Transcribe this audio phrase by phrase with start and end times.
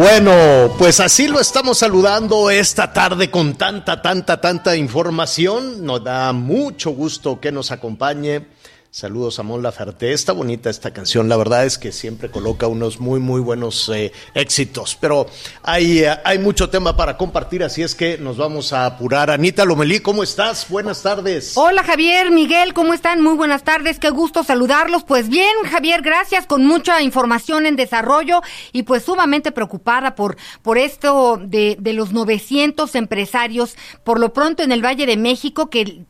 [0.00, 5.84] Bueno, pues así lo estamos saludando esta tarde con tanta, tanta, tanta información.
[5.84, 8.46] Nos da mucho gusto que nos acompañe.
[8.90, 10.12] Saludos a Laferte.
[10.14, 11.28] Está bonita esta canción.
[11.28, 14.96] La verdad es que siempre coloca unos muy, muy buenos eh, éxitos.
[14.98, 15.26] Pero
[15.62, 19.30] hay, eh, hay mucho tema para compartir, así es que nos vamos a apurar.
[19.30, 20.70] Anita Lomelí, ¿cómo estás?
[20.70, 21.52] Buenas tardes.
[21.56, 23.22] Hola Javier, Miguel, ¿cómo están?
[23.22, 25.04] Muy buenas tardes, qué gusto saludarlos.
[25.04, 28.40] Pues bien, Javier, gracias, con mucha información en desarrollo
[28.72, 34.62] y pues sumamente preocupada por, por esto de, de los 900 empresarios, por lo pronto
[34.62, 36.06] en el Valle de México, que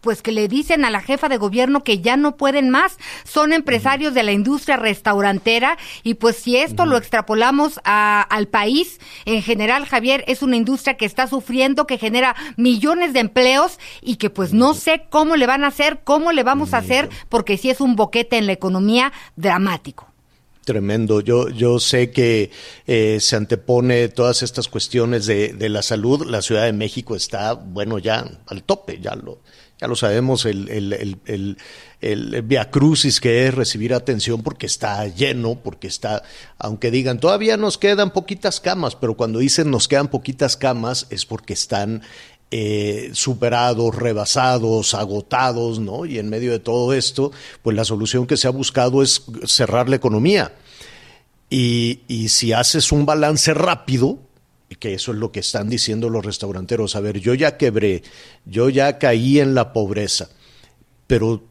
[0.00, 2.96] pues que le dicen a la jefa de gobierno que ya no pueden más.
[3.24, 8.98] Son empresarios de la industria restaurantera y pues si esto lo extrapolamos a- al país
[9.24, 14.16] en general, Javier, es una industria que está sufriendo, que genera millones de empleos y
[14.16, 17.56] que pues no sé cómo le van a hacer, cómo le vamos a hacer, porque
[17.58, 20.06] sí es un boquete en la economía dramático.
[20.64, 21.20] Tremendo.
[21.20, 22.50] Yo, yo sé que
[22.86, 26.26] eh, se antepone todas estas cuestiones de, de la salud.
[26.26, 29.38] La Ciudad de México está, bueno, ya al tope, ya lo,
[29.80, 31.56] ya lo sabemos, el, el, el,
[32.00, 36.22] el, via crucis que es recibir atención porque está lleno, porque está,
[36.58, 41.24] aunque digan, todavía nos quedan poquitas camas, pero cuando dicen nos quedan poquitas camas es
[41.24, 42.02] porque están
[42.50, 46.04] eh, superados, rebasados, agotados, ¿no?
[46.04, 49.88] Y en medio de todo esto, pues la solución que se ha buscado es cerrar
[49.88, 50.52] la economía.
[51.48, 54.18] Y, y si haces un balance rápido,
[54.78, 58.02] que eso es lo que están diciendo los restauranteros, a ver, yo ya quebré,
[58.44, 60.28] yo ya caí en la pobreza,
[61.06, 61.42] pero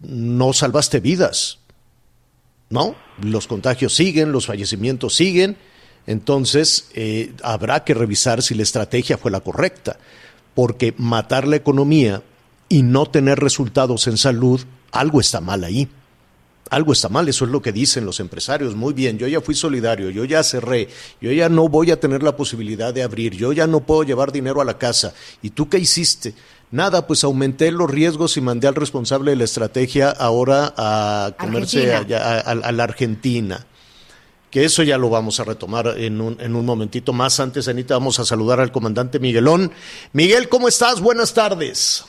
[0.00, 1.58] no salvaste vidas,
[2.68, 2.94] ¿no?
[3.22, 5.56] Los contagios siguen, los fallecimientos siguen,
[6.06, 9.98] entonces eh, habrá que revisar si la estrategia fue la correcta,
[10.54, 12.22] porque matar la economía
[12.68, 14.60] y no tener resultados en salud,
[14.92, 15.88] algo está mal ahí.
[16.70, 18.74] Algo está mal, eso es lo que dicen los empresarios.
[18.74, 20.88] Muy bien, yo ya fui solidario, yo ya cerré,
[21.20, 24.32] yo ya no voy a tener la posibilidad de abrir, yo ya no puedo llevar
[24.32, 25.14] dinero a la casa.
[25.42, 26.34] ¿Y tú qué hiciste?
[26.72, 31.92] Nada, pues aumenté los riesgos y mandé al responsable de la estrategia ahora a comerse
[31.92, 32.18] Argentina.
[32.18, 33.64] allá, a, a- a la Argentina.
[34.50, 37.38] Que eso ya lo vamos a retomar en un, en un momentito más.
[37.40, 39.70] Antes, Anita, vamos a saludar al comandante Miguelón.
[40.12, 41.00] Miguel, ¿cómo estás?
[41.00, 42.04] Buenas tardes.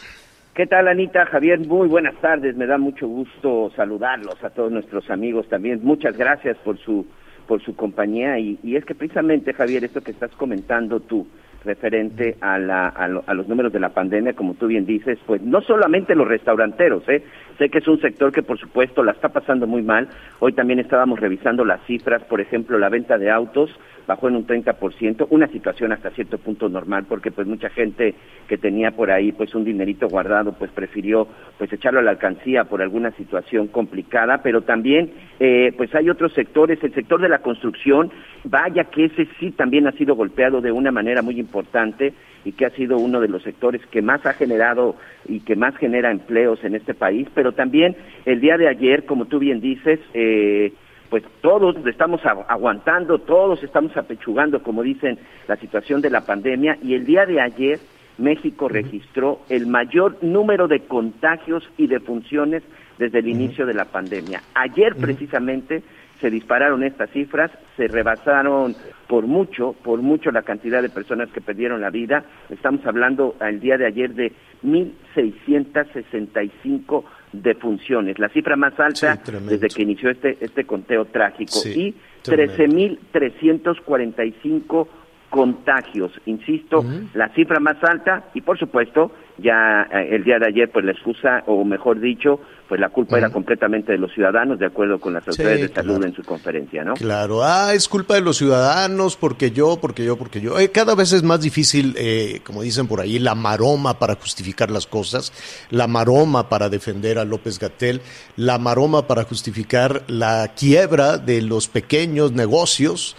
[0.58, 1.28] ¿Qué tal, Anita?
[1.28, 2.56] Javier, muy buenas tardes.
[2.58, 5.82] Me da mucho gusto saludarlos a todos nuestros amigos también.
[5.84, 7.06] Muchas gracias por su
[7.48, 11.28] por su compañía y, y es que precisamente, Javier, esto que estás comentando tú
[11.64, 15.18] referente a, la, a, lo- a los números de la pandemia, como tú bien dices,
[15.28, 17.24] pues no solamente los restauranteros, ¿eh?
[17.58, 20.10] Sé que es un sector que por supuesto la está pasando muy mal.
[20.40, 23.72] Hoy también estábamos revisando las cifras, por ejemplo, la venta de autos
[24.08, 28.16] bajó en un 30%, una situación hasta cierto punto normal, porque pues mucha gente
[28.48, 32.64] que tenía por ahí pues un dinerito guardado, pues prefirió pues echarlo a la alcancía
[32.64, 37.40] por alguna situación complicada, pero también eh, pues hay otros sectores, el sector de la
[37.40, 38.10] construcción,
[38.46, 42.14] vaya que ese sí también ha sido golpeado de una manera muy importante
[42.46, 44.96] y que ha sido uno de los sectores que más ha generado
[45.28, 47.96] y que más genera empleos en este país, pero también
[48.26, 50.74] el día de ayer, como tú bien dices, eh,
[51.10, 55.18] pues todos estamos agu- aguantando, todos estamos apechugando, como dicen,
[55.48, 57.80] la situación de la pandemia y el día de ayer
[58.18, 62.64] México registró el mayor número de contagios y de funciones
[62.98, 64.42] desde el inicio de la pandemia.
[64.56, 65.84] Ayer precisamente
[66.20, 68.76] se dispararon estas cifras, se rebasaron
[69.08, 72.24] por mucho, por mucho la cantidad de personas que perdieron la vida.
[72.50, 74.32] Estamos hablando al día de ayer de
[74.64, 77.04] 1.665
[77.42, 81.54] defunciones, la cifra más alta Sí, desde que inició este, este conteo trágico.
[81.54, 81.80] Sí.
[81.80, 81.96] Y
[82.30, 84.88] 13.345
[85.30, 90.70] contagios, insisto, la cifra más alta y por supuesto ya eh, el día de ayer
[90.72, 94.66] pues la excusa o mejor dicho pues la culpa era completamente de los ciudadanos de
[94.66, 96.96] acuerdo con las autoridades de salud en su conferencia, ¿no?
[96.96, 100.60] Claro, ah, es culpa de los ciudadanos porque yo, porque yo, porque yo.
[100.60, 104.70] Eh, cada vez es más difícil, eh, como dicen por ahí, la maroma para justificar
[104.70, 105.32] las cosas,
[105.70, 108.02] la maroma para defender a López Gatel,
[108.36, 113.16] la maroma para justificar la quiebra de los pequeños negocios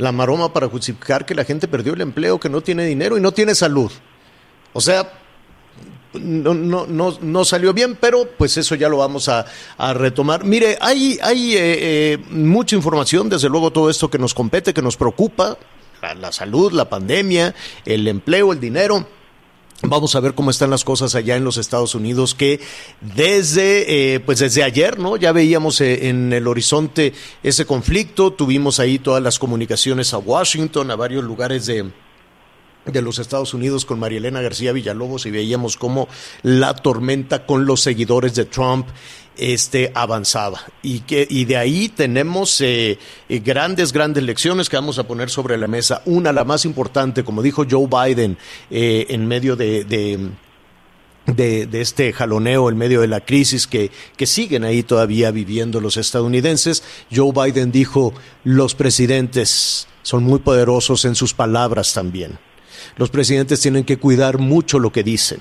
[0.00, 3.20] la maroma para justificar que la gente perdió el empleo, que no tiene dinero y
[3.20, 3.92] no tiene salud.
[4.72, 5.12] O sea,
[6.14, 9.46] no, no, no, salió bien, pero pues eso ya lo vamos a,
[9.94, 10.44] retomar.
[10.44, 14.82] Mire, hay, hay eh, eh, mucha información, desde luego todo esto que nos compete, que
[14.82, 15.56] nos preocupa,
[16.18, 17.54] la salud, la pandemia,
[17.84, 19.06] el empleo, el dinero.
[19.82, 22.60] Vamos a ver cómo están las cosas allá en los Estados Unidos, que
[23.00, 25.16] desde, eh, pues desde ayer, ¿no?
[25.16, 30.96] Ya veíamos en el horizonte ese conflicto, tuvimos ahí todas las comunicaciones a Washington, a
[30.96, 31.90] varios lugares de,
[32.86, 36.08] de los Estados Unidos con María Elena García Villalobos y veíamos cómo
[36.42, 38.88] la tormenta con los seguidores de Trump
[39.36, 40.60] este, avanzaba.
[40.82, 42.98] Y, que, y de ahí tenemos eh,
[43.28, 46.02] eh, grandes, grandes lecciones que vamos a poner sobre la mesa.
[46.04, 48.36] Una, la más importante, como dijo Joe Biden
[48.70, 50.30] eh, en medio de, de
[51.26, 55.96] de, este jaloneo en medio de la crisis que, que, siguen ahí todavía viviendo los
[55.96, 56.82] estadounidenses.
[57.14, 58.12] Joe Biden dijo,
[58.42, 62.38] los presidentes son muy poderosos en sus palabras también.
[63.00, 65.40] Los presidentes tienen que cuidar mucho lo que dicen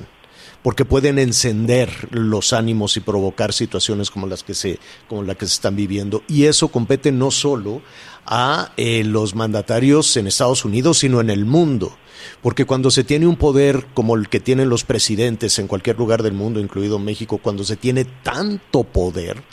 [0.64, 4.80] porque pueden encender los ánimos y provocar situaciones como las que se,
[5.10, 6.24] como la que se están viviendo.
[6.30, 7.82] Y eso compete no solo
[8.26, 11.98] a eh, los mandatarios en Estados Unidos, sino en el mundo.
[12.42, 16.24] Porque cuando se tiene un poder como el que tienen los presidentes en cualquier lugar
[16.24, 19.44] del mundo, incluido México, cuando se tiene tanto poder,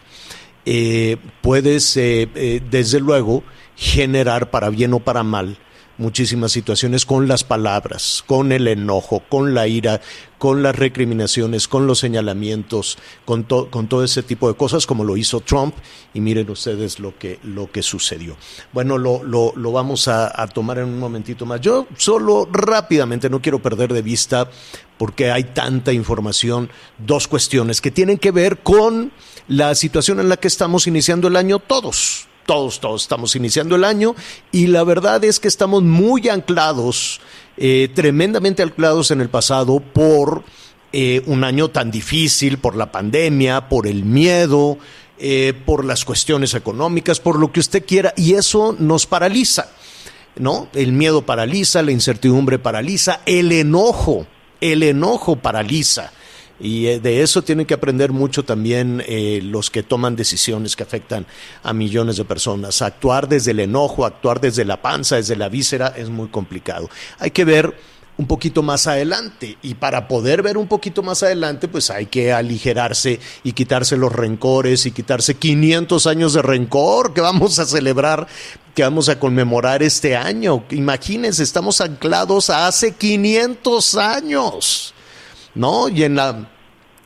[0.65, 3.43] eh, puedes, eh, desde luego,
[3.75, 5.59] generar para bien o para mal
[5.99, 10.01] muchísimas situaciones con las palabras, con el enojo, con la ira,
[10.39, 15.17] con las recriminaciones, con los señalamientos, con, con todo ese tipo de cosas, como lo
[15.17, 15.75] hizo Trump,
[16.13, 18.37] y miren ustedes lo que, lo que sucedió.
[18.73, 21.61] Bueno, lo, lo, vamos a, a, tomar en un momentito más.
[21.61, 24.51] Yo solo rápidamente, no quiero perder de vista,
[24.99, 29.13] porque hay tanta información, dos cuestiones que tienen que ver con
[29.49, 33.85] la situación en la que estamos iniciando el año todos todos, todos estamos iniciando el
[33.85, 34.15] año
[34.53, 37.21] y la verdad es que estamos muy anclados,
[37.57, 40.45] eh, tremendamente anclados en el pasado por
[40.93, 44.79] eh, un año tan difícil, por la pandemia, por el miedo,
[45.19, 49.69] eh, por las cuestiones económicas, por lo que usted quiera, y eso nos paraliza,
[50.37, 50.69] ¿no?
[50.73, 54.27] El miedo paraliza, la incertidumbre paraliza, el enojo,
[54.61, 56.13] el enojo paraliza.
[56.59, 60.83] Y eh, de eso tienen que aprender mucho también eh, los que toman decisiones que
[60.83, 61.27] afectan
[61.63, 62.83] a millones de personas.
[62.83, 66.89] Actuar desde el enojo, actuar desde la panza, desde la víscera, es muy complicado.
[67.19, 67.75] Hay que ver
[68.19, 69.59] un poquito más adelante.
[69.63, 74.13] Y para poder ver un poquito más adelante, pues hay que aligerarse y quitarse los
[74.13, 78.27] rencores y quitarse 500 años de rencor que vamos a celebrar,
[78.75, 80.65] que vamos a conmemorar este año.
[80.71, 84.95] Imagínense, estamos anclados a hace 500 años.
[85.57, 85.89] ¿No?
[85.89, 86.51] Y en la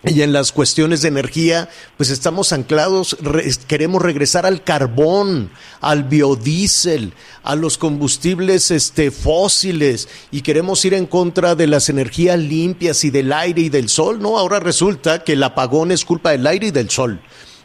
[0.02, 1.68] y en las cuestiones de energía,
[1.98, 3.18] pues estamos anclados,
[3.66, 5.50] queremos regresar al carbón,
[5.82, 7.12] al biodiesel,
[7.42, 13.10] a los combustibles este, fósiles y queremos ir en contra de las energías limpias y
[13.10, 14.38] del aire y del sol, ¿no?
[14.38, 17.20] Ahora resulta que el apagón es culpa del aire y del sol.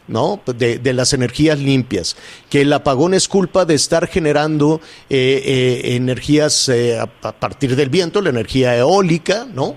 [0.08, 0.40] ¿no?
[0.46, 2.16] De, de, las energías limpias,
[2.48, 7.74] que el apagón es culpa de estar generando eh, eh, energías eh, a, a, partir
[7.74, 9.74] del viento, la energía eólica, ¿no?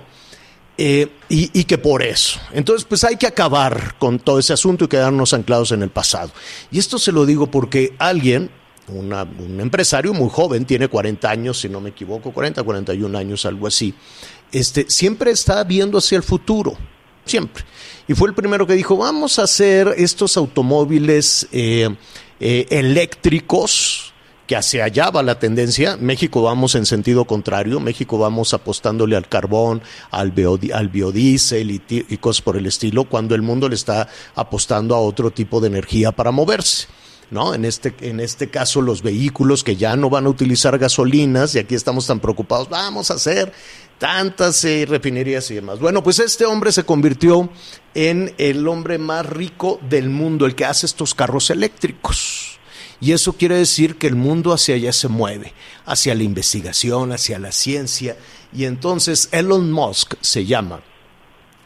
[0.82, 2.40] Eh, y, que por eso.
[2.54, 6.32] Entonces, pues hay que acabar con todo ese asunto y quedarnos anclados en el pasado.
[6.72, 8.50] Y esto se lo digo porque alguien,
[8.88, 13.68] un empresario muy joven, tiene 40 años, si no me equivoco, 40, 41 años, algo
[13.68, 13.94] así,
[14.54, 16.78] este, siempre está viendo hacia el futuro,
[17.26, 17.66] siempre.
[18.08, 21.90] Y fue el primero que dijo, vamos a hacer estos automóviles eh,
[22.40, 24.14] eh, eléctricos,
[24.50, 25.96] que hacia allá va la tendencia.
[25.96, 27.80] México vamos en sentido contrario.
[27.80, 33.44] México vamos apostándole al carbón, al, biodiesel y, y cosas por el estilo, cuando el
[33.44, 36.88] mundo le está apostando a otro tipo de energía para moverse.
[37.30, 37.54] ¿no?
[37.54, 41.60] En este, en este caso, los vehículos que ya no van a utilizar gasolinas, y
[41.60, 43.54] aquí estamos tan preocupados, vamos a hacer
[44.00, 45.80] tantas eh, refinerías y demás.
[45.80, 47.52] Bueno, pues este hombre se convirtió
[47.94, 52.49] en el hombre más rico del mundo, el que hace estos carros eléctricos.
[53.02, 55.54] Y eso quiere decir que el mundo hacia allá se mueve,
[55.86, 58.18] hacia la investigación, hacia la ciencia.
[58.54, 60.82] Y entonces Elon Musk se llama,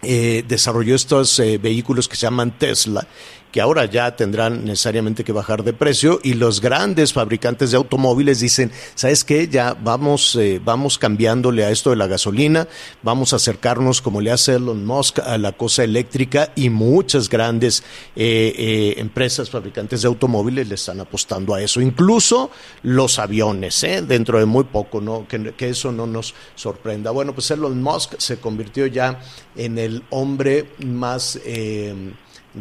[0.04, 3.08] eh, desarrolló estos eh, vehículos que se llaman Tesla,
[3.54, 8.40] que ahora ya tendrán necesariamente que bajar de precio y los grandes fabricantes de automóviles
[8.40, 9.48] dicen, ¿sabes qué?
[9.48, 12.68] Ya vamos, eh, vamos cambiándole a esto de la gasolina,
[13.04, 17.84] vamos a acercarnos como le hace Elon Musk a la cosa eléctrica y muchas grandes
[18.16, 22.50] eh, eh, empresas fabricantes de automóviles le están apostando a eso, incluso
[22.82, 24.02] los aviones, ¿eh?
[24.02, 25.28] dentro de muy poco, ¿no?
[25.28, 27.12] Que, eso no nos sorprenda.
[27.12, 29.22] Bueno, pues Elon Musk se convirtió ya
[29.56, 31.40] en el hombre más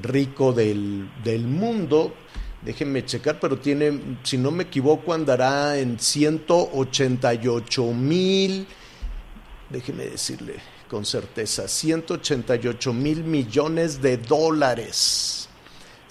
[0.01, 2.15] rico del, del mundo.
[2.63, 8.67] Déjenme checar, pero tiene, si no me equivoco, andará en 188 mil,
[9.69, 10.55] déjeme decirle
[10.89, 15.42] con certeza, 188 mil millones de dólares.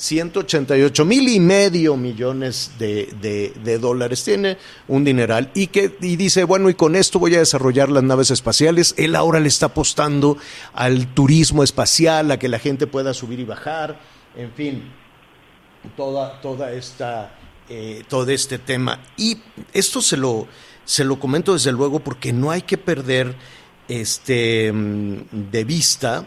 [0.01, 4.23] 188 mil y medio millones de, de, dólares.
[4.23, 8.01] Tiene un dineral y, que, y dice, bueno, y con esto voy a desarrollar las
[8.01, 8.95] naves espaciales.
[8.97, 10.39] Él ahora le está apostando
[10.73, 13.99] al turismo espacial, a que la gente pueda subir y bajar,
[14.35, 14.91] en fin,
[15.95, 17.37] toda, toda esta,
[17.69, 19.01] eh, todo este tema.
[19.17, 19.37] Y
[19.71, 20.47] esto se lo,
[20.83, 23.35] se lo comento desde luego porque no hay que perder
[23.87, 26.25] este, de vista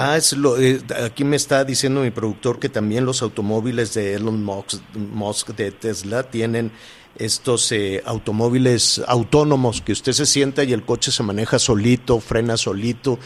[0.00, 4.14] Ah, es lo, eh, aquí me está diciendo mi productor que también los automóviles de
[4.14, 6.70] Elon Musk, Musk de Tesla tienen
[7.16, 12.56] estos eh, automóviles autónomos que usted se sienta y el coche se maneja solito, frena
[12.56, 13.18] solito.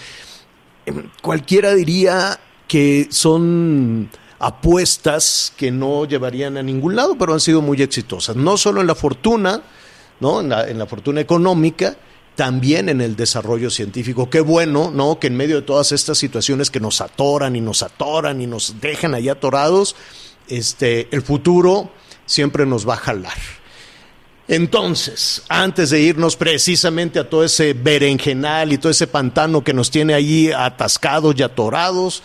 [0.87, 7.61] Em, cualquiera diría que son apuestas que no llevarían a ningún lado, pero han sido
[7.61, 8.35] muy exitosas.
[8.35, 9.61] No solo en la fortuna,
[10.21, 10.41] ¿no?
[10.41, 11.99] en, la, en la fortuna económica,
[12.35, 14.31] también en el desarrollo científico.
[14.31, 15.19] Qué bueno, ¿no?
[15.19, 18.81] Que en medio de todas estas situaciones que nos atoran y nos atoran y nos
[18.81, 19.97] dejan ahí atorados,
[20.49, 21.91] este, el futuro
[22.27, 23.39] siempre nos va a jalar.
[24.49, 29.91] Entonces, antes de irnos precisamente a todo ese berenjenal y todo ese pantano que nos
[29.91, 32.23] tiene ahí atascados y atorados,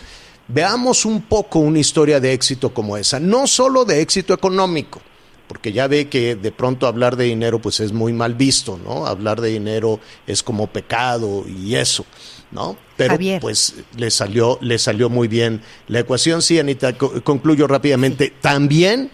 [0.48, 5.00] veamos un poco una historia de éxito como esa, no solo de éxito económico,
[5.48, 9.06] porque ya ve que de pronto hablar de dinero pues es muy mal visto, ¿no?
[9.06, 12.04] Hablar de dinero es como pecado y eso,
[12.52, 12.76] ¿no?
[12.96, 13.40] Pero Javier.
[13.40, 16.42] pues le salió, le salió muy bien la ecuación.
[16.42, 18.32] Sí, Anita, co- concluyo rápidamente.
[18.40, 19.10] También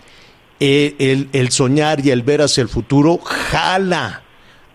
[0.60, 4.22] eh, el, el soñar y el ver hacia el futuro jala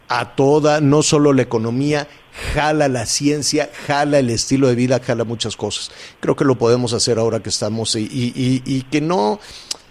[0.08, 2.08] a toda, no solo la economía,
[2.54, 5.92] jala la ciencia, jala el estilo de vida, jala muchas cosas.
[6.20, 9.40] Creo que lo podemos hacer ahora que estamos y, y- y- y que no,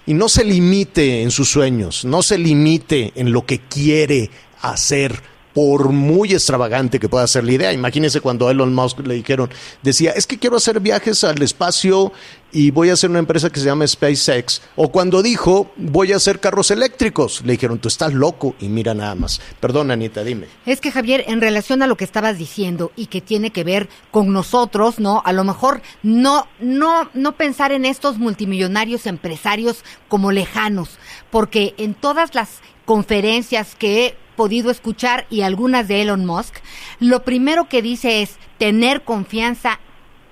[0.09, 4.31] y no se limite en sus sueños, no se limite en lo que quiere
[4.63, 5.21] hacer
[5.53, 7.73] por muy extravagante que pueda ser la idea.
[7.75, 9.51] Imagínense cuando a Elon Musk le dijeron,
[9.83, 12.11] decía, es que quiero hacer viajes al espacio
[12.53, 14.63] y voy a hacer una empresa que se llama SpaceX.
[14.77, 18.95] O cuando dijo, voy a hacer carros eléctricos, le dijeron, tú estás loco y mira
[18.95, 19.41] nada más.
[19.61, 20.47] Perdón, Anita, dime.
[20.67, 23.89] Es que Javier, en relación a lo que estabas diciendo y que tiene que ver
[24.11, 25.23] con nosotros, ¿no?
[25.25, 30.99] A lo mejor no, no, no pensar en estos multimillonarios empresarios como lejanos,
[31.31, 36.55] porque en todas las conferencias que he podido escuchar y algunas de Elon Musk,
[37.01, 39.81] lo primero que dice es tener confianza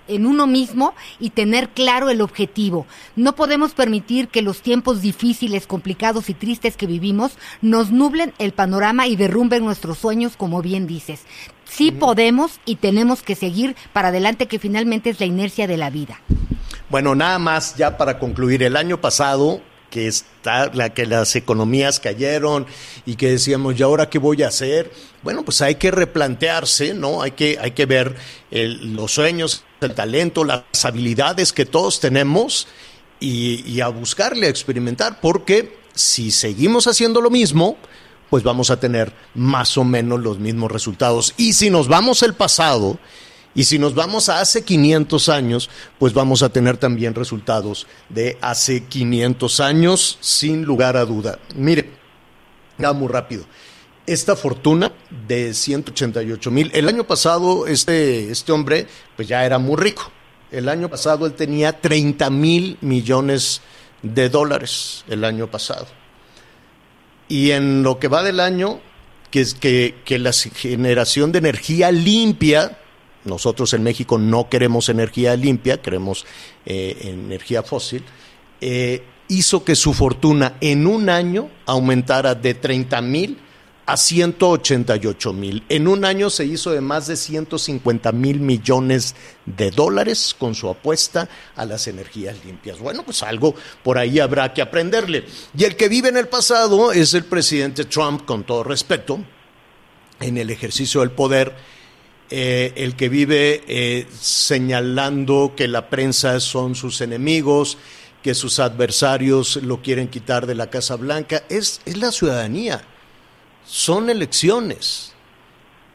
[0.08, 2.86] en uno mismo y tener claro el objetivo.
[3.16, 7.32] No podemos permitir que los tiempos difíciles, complicados y tristes que vivimos
[7.62, 11.20] nos nublen el panorama y derrumben nuestros sueños, como bien dices.
[11.64, 15.90] Sí podemos y tenemos que seguir para adelante, que finalmente es la inercia de la
[15.90, 16.20] vida.
[16.88, 18.62] Bueno, nada más ya para concluir.
[18.62, 19.60] El año pasado,
[19.90, 22.66] que está la que las economías cayeron
[23.04, 24.92] y que decíamos, ¿y ahora qué voy a hacer?
[25.22, 27.22] Bueno, pues hay que replantearse, ¿no?
[27.22, 28.14] Hay que, hay que ver
[28.50, 32.68] el- los sueños, el talento, las habilidades que todos tenemos
[33.21, 37.76] y, a buscarle, a experimentar, porque si seguimos haciendo lo mismo,
[38.30, 41.35] pues vamos a tener más o menos los mismos resultados.
[41.37, 42.99] Y si nos vamos al pasado,
[43.54, 48.37] y si nos vamos a hace 500 años, pues vamos a tener también resultados de
[48.42, 51.38] hace 500 años, sin lugar a duda.
[51.54, 51.90] Mire,
[52.76, 53.47] ya muy rápido.
[54.06, 54.92] Esta fortuna
[55.26, 58.86] de 188 mil, el año pasado este, este hombre
[59.16, 60.12] pues ya era muy rico.
[60.52, 63.62] El año pasado él tenía 30 mil millones
[64.02, 65.86] de dólares el año pasado.
[67.28, 68.80] Y en lo que va del año,
[69.32, 72.78] que es que, que la generación de energía limpia,
[73.25, 76.25] nosotros en México no queremos energía limpia, queremos
[76.64, 78.04] eh, energía fósil,
[78.60, 83.38] eh, hizo que su fortuna en un año aumentara de 30 mil
[83.87, 85.64] a 188 mil.
[85.69, 89.14] En un año se hizo de más de 150 mil millones
[89.47, 92.78] de dólares con su apuesta a las energías limpias.
[92.81, 95.25] Bueno, pues algo por ahí habrá que aprenderle.
[95.57, 99.21] Y el que vive en el pasado es el presidente Trump, con todo respeto,
[100.21, 101.55] en el ejercicio del poder
[102.28, 107.78] eh, el que vive eh, señalando que la prensa son sus enemigos,
[108.21, 112.83] que sus adversarios lo quieren quitar de la Casa Blanca, es, es la ciudadanía,
[113.66, 115.12] son elecciones.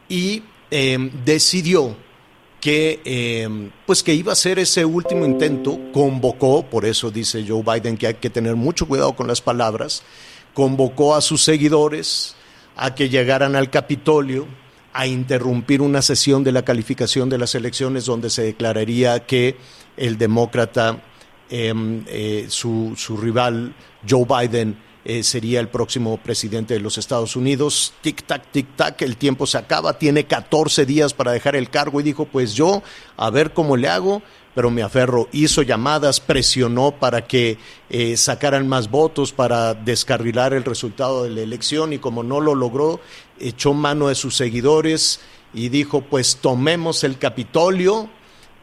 [0.08, 1.96] Y em, decidió
[2.60, 7.62] que, em, pues que iba a ser ese último intento, convocó, por eso dice Joe
[7.62, 10.02] Biden que hay que tener mucho cuidado con las palabras,
[10.54, 12.36] convocó a sus seguidores
[12.76, 14.46] a que llegaran al Capitolio
[14.92, 19.56] a interrumpir una sesión de la calificación de las elecciones donde se declararía que
[19.96, 21.02] el demócrata,
[21.50, 23.74] em, eh, su, su, rival
[24.08, 27.92] Joe Biden, eh, sería el próximo presidente de los Estados Unidos.
[28.02, 32.00] Tic tac, tic tac, el tiempo se acaba, tiene 14 días para dejar el cargo
[32.00, 32.82] y dijo, pues yo,
[33.16, 34.22] a ver cómo le hago,
[34.54, 37.58] pero me aferro, hizo llamadas, presionó para que
[37.90, 42.54] eh, sacaran más votos, para descarrilar el resultado de la elección y como no lo
[42.54, 43.00] logró,
[43.40, 45.20] echó mano de sus seguidores
[45.54, 48.08] y dijo, pues tomemos el Capitolio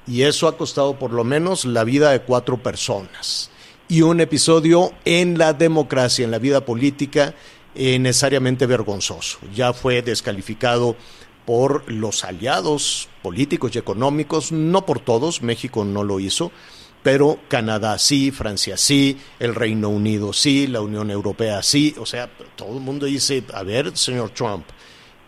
[0.08, 3.51] y eso ha costado por lo menos la vida de cuatro personas.
[3.91, 7.34] Y un episodio en la democracia, en la vida política,
[7.74, 9.39] eh, necesariamente vergonzoso.
[9.51, 10.96] Ya fue descalificado
[11.48, 16.51] por los aliados políticos y económicos, no por todos, México no lo hizo,
[17.01, 22.29] pero Canadá sí, Francia sí, el Reino Unido sí, la Unión Europea sí, o sea,
[22.55, 24.65] todo el mundo dice, a ver, señor Trump,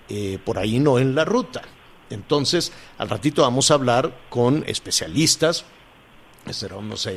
[0.08, 1.64] eh, por ahí no en la ruta.
[2.12, 5.66] Entonces, al ratito vamos a hablar con especialistas,
[6.46, 7.08] estaremos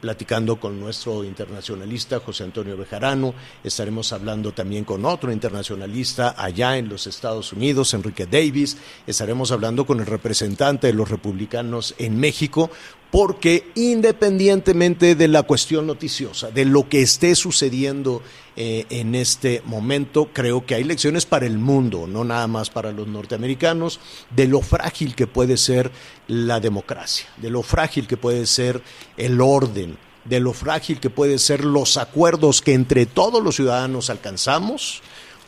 [0.00, 6.88] platicando con nuestro internacionalista José Antonio Bejarano, estaremos hablando también con otro internacionalista allá en
[6.88, 8.76] los Estados Unidos, Enrique Davis,
[9.06, 12.70] estaremos hablando con el representante de los republicanos en México,
[13.14, 18.22] porque independientemente de la cuestión noticiosa, de lo que esté sucediendo
[18.56, 22.90] eh, en este momento, creo que hay lecciones para el mundo, no nada más para
[22.90, 24.00] los norteamericanos,
[24.34, 25.92] de lo frágil que puede ser
[26.26, 28.82] la democracia, de lo frágil que puede ser
[29.16, 34.10] el orden, de lo frágil que pueden ser los acuerdos que entre todos los ciudadanos
[34.10, 35.02] alcanzamos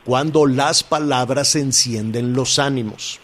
[0.04, 3.18] cuando las palabras encienden los ánimos.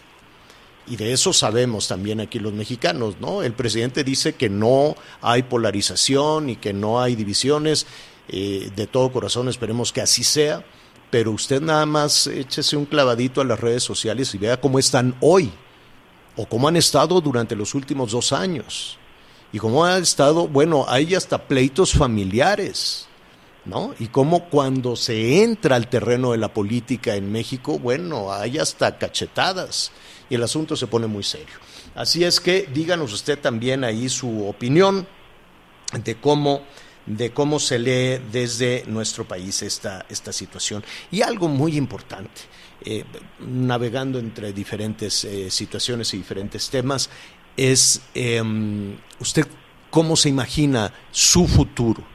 [0.87, 3.41] Y de eso sabemos también aquí los mexicanos, ¿no?
[3.41, 7.85] El presidente dice que no hay polarización y que no hay divisiones.
[8.27, 10.65] Eh, de todo corazón esperemos que así sea.
[11.09, 15.15] Pero usted nada más échese un clavadito a las redes sociales y vea cómo están
[15.21, 15.51] hoy
[16.35, 18.97] o cómo han estado durante los últimos dos años.
[19.51, 23.07] Y cómo ha estado, bueno, hay hasta pleitos familiares.
[23.65, 23.93] ¿No?
[23.99, 28.97] Y cómo cuando se entra al terreno de la política en México, bueno, hay hasta
[28.97, 29.91] cachetadas
[30.29, 31.55] y el asunto se pone muy serio.
[31.95, 35.07] Así es que díganos usted también ahí su opinión
[36.03, 36.61] de cómo
[37.05, 40.85] de cómo se lee desde nuestro país esta, esta situación.
[41.11, 42.43] Y algo muy importante,
[42.85, 43.03] eh,
[43.39, 47.09] navegando entre diferentes eh, situaciones y diferentes temas,
[47.57, 49.45] es em, usted
[49.89, 52.12] cómo se imagina su futuro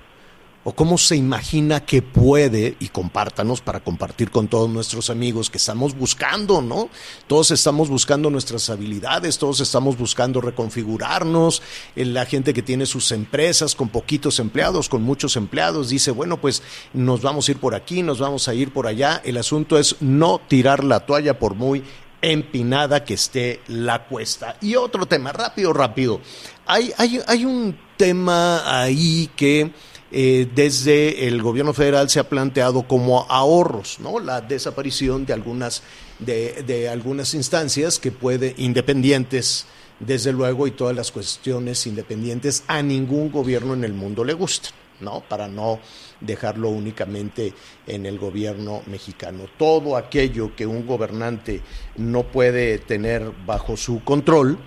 [0.69, 5.57] o cómo se imagina que puede, y compártanos para compartir con todos nuestros amigos que
[5.57, 6.91] estamos buscando, ¿no?
[7.27, 11.63] Todos estamos buscando nuestras habilidades, todos estamos buscando reconfigurarnos,
[11.97, 16.39] eh, la gente que tiene sus empresas con poquitos empleados, con muchos empleados, dice, bueno,
[16.39, 19.79] pues nos vamos a ir por aquí, nos vamos a ir por allá, el asunto
[19.79, 21.83] es no tirar la toalla por muy
[22.21, 24.59] empinada que esté la cuesta.
[24.61, 26.21] Y otro tema, rápido, rápido.
[26.67, 29.73] Hay, hay, hay un tema ahí que
[30.11, 34.21] eh, desde el gobierno federal se ha planteado como ahorros, ¿no?
[34.21, 35.83] La desaparición de algunas,
[36.19, 39.67] de, de algunas instancias que puede, independientes,
[40.01, 44.73] desde luego, y todas las cuestiones independientes a ningún gobierno en el mundo le gustan,
[45.01, 45.21] ¿no?
[45.29, 45.79] Para no
[46.21, 47.53] dejarlo únicamente
[47.87, 49.45] en el gobierno mexicano.
[49.59, 51.61] Todo aquello que un gobernante
[51.97, 54.59] no puede tener bajo su control,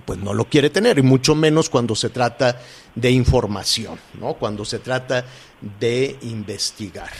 [0.00, 2.60] pues no lo quiere tener, y mucho menos cuando se trata
[2.94, 4.34] de información, ¿no?
[4.34, 5.24] cuando se trata
[5.78, 7.10] de investigar.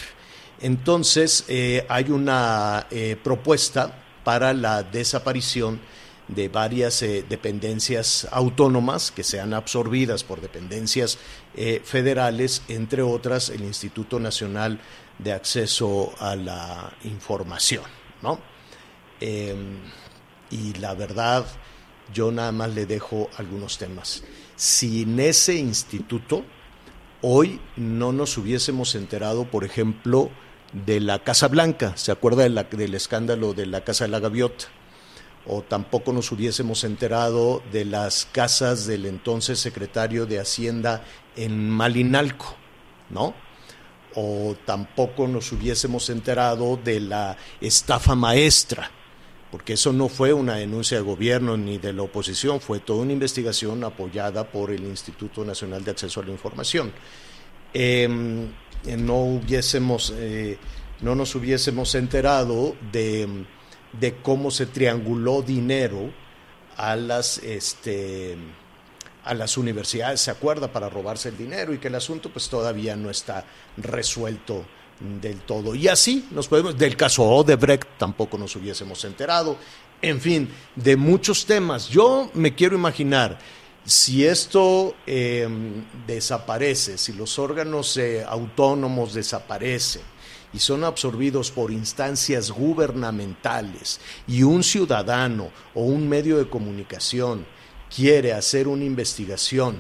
[0.60, 5.80] Entonces, eh, hay una eh, propuesta para la desaparición
[6.28, 11.18] de varias eh, dependencias autónomas que sean absorbidas por dependencias
[11.84, 14.80] federales, entre otras el Instituto Nacional
[15.18, 17.84] de Acceso a la Información.
[18.22, 18.40] ¿no?
[19.20, 19.78] Em,
[20.50, 21.44] y la verdad,
[22.12, 24.22] yo nada más le dejo algunos temas.
[24.56, 26.44] Sin ese instituto,
[27.20, 30.30] hoy no nos hubiésemos enterado, por ejemplo,
[30.72, 34.66] de la Casa Blanca, ¿se acuerda del escándalo de la Casa de la Gaviota?
[35.46, 41.04] O tampoco nos hubiésemos enterado de las casas del entonces secretario de Hacienda
[41.36, 42.54] en Malinalco,
[43.10, 43.34] ¿no?
[44.14, 48.90] O tampoco nos hubiésemos enterado de la estafa maestra
[49.52, 53.12] porque eso no fue una denuncia de gobierno ni de la oposición, fue toda una
[53.12, 56.90] investigación apoyada por el Instituto Nacional de Acceso a la Información.
[57.74, 58.48] Em,
[58.96, 60.56] no hubiésemos, eh,
[61.02, 63.44] no nos hubiésemos enterado de,
[63.92, 66.10] de cómo se trianguló dinero
[66.78, 68.38] a las, este,
[69.22, 70.72] a las universidades, ¿se acuerda?
[70.72, 73.44] Para robarse el dinero y que el asunto pues todavía no está
[73.76, 74.64] resuelto
[75.20, 75.74] del todo.
[75.74, 79.56] Y así nos podemos, del caso Odebrecht tampoco nos hubiésemos enterado,
[80.00, 81.88] en fin, de muchos temas.
[81.88, 83.38] Yo me quiero imaginar,
[83.84, 85.48] si esto eh,
[86.06, 90.02] desaparece, si los órganos eh, autónomos desaparecen
[90.52, 97.46] y son absorbidos por instancias gubernamentales y un ciudadano o un medio de comunicación
[97.94, 99.76] quiere hacer una investigación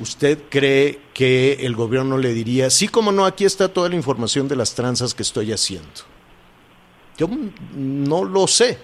[0.00, 4.48] ¿usted cree que el gobierno le diría, sí, como no, aquí está toda la información
[4.48, 5.88] de las tranzas que estoy haciendo?
[7.16, 7.28] Yo
[7.74, 8.78] no lo sé,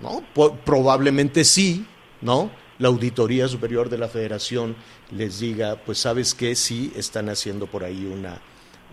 [0.00, 0.22] ¿no?
[0.64, 1.86] probablemente sí,
[2.20, 2.50] ¿no?
[2.78, 4.76] La Auditoría Superior de la Federación
[5.10, 8.40] les diga, pues sabes que sí están haciendo por ahí una,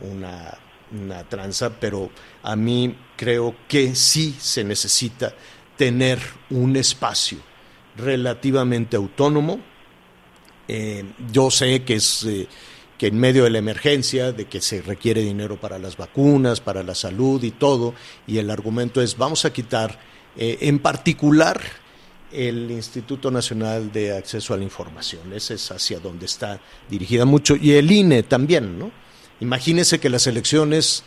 [0.01, 0.57] una,
[0.91, 2.11] una tranza, pero
[2.43, 5.33] a mí creo que sí se necesita
[5.75, 7.39] tener un espacio
[7.97, 9.59] relativamente autónomo
[10.73, 11.03] eh,
[11.33, 12.47] yo sé que es eh,
[12.97, 16.81] que en medio de la emergencia, de que se requiere dinero para las vacunas, para
[16.81, 17.93] la salud y todo,
[18.25, 19.99] y el argumento es vamos a quitar
[20.37, 21.61] eh, en particular
[22.31, 25.33] el Instituto Nacional de Acceso a la Información.
[25.33, 27.57] Ese es hacia donde está dirigida mucho.
[27.57, 28.91] Y el INE también, ¿no?
[29.41, 31.03] Imagínese que las elecciones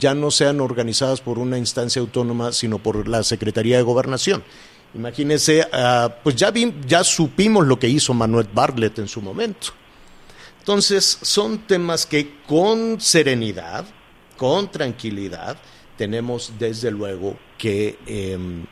[0.00, 4.42] ya no sean organizadas por una instancia autónoma, sino por la Secretaría de Gobernación.
[4.96, 6.50] Imagínense, ah, pues ya,
[6.86, 9.68] ya supimos lo que hizo Manuel Bartlett en su momento.
[10.58, 13.84] Entonces, son temas que con serenidad,
[14.38, 15.58] con tranquilidad,
[15.98, 18.64] tenemos desde luego que, em,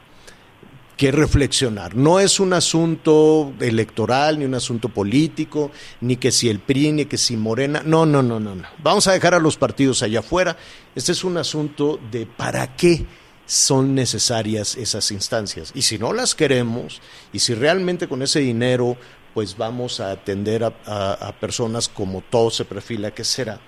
[0.96, 1.94] que reflexionar.
[1.94, 7.04] No es un asunto electoral, ni un asunto político, ni que si el PRI, ni
[7.04, 7.82] que si Morena.
[7.84, 8.64] No, no, no, no, no.
[8.82, 10.56] Vamos a dejar a los partidos allá afuera.
[10.94, 13.04] Este es un asunto de para qué
[13.46, 15.72] son necesarias esas instancias.
[15.74, 17.00] Y si no las queremos,
[17.33, 18.96] y si realmente con ese dinero
[19.35, 23.59] pues vamos a atender a, personas como todo se perfila que será,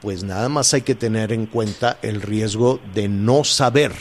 [0.00, 3.92] pues nada más hay que tener en cuenta el riesgo de no saber,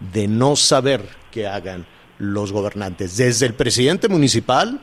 [0.00, 1.86] de no saber qué hagan
[2.18, 4.80] los gobernantes, desde el presidente municipal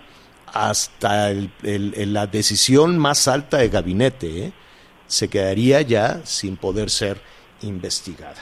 [0.53, 1.31] hasta
[1.63, 4.53] la decisión más alta de gabinete, ¿eh?
[5.07, 7.19] se quedaría ya sin poder ser
[7.63, 8.37] investigada.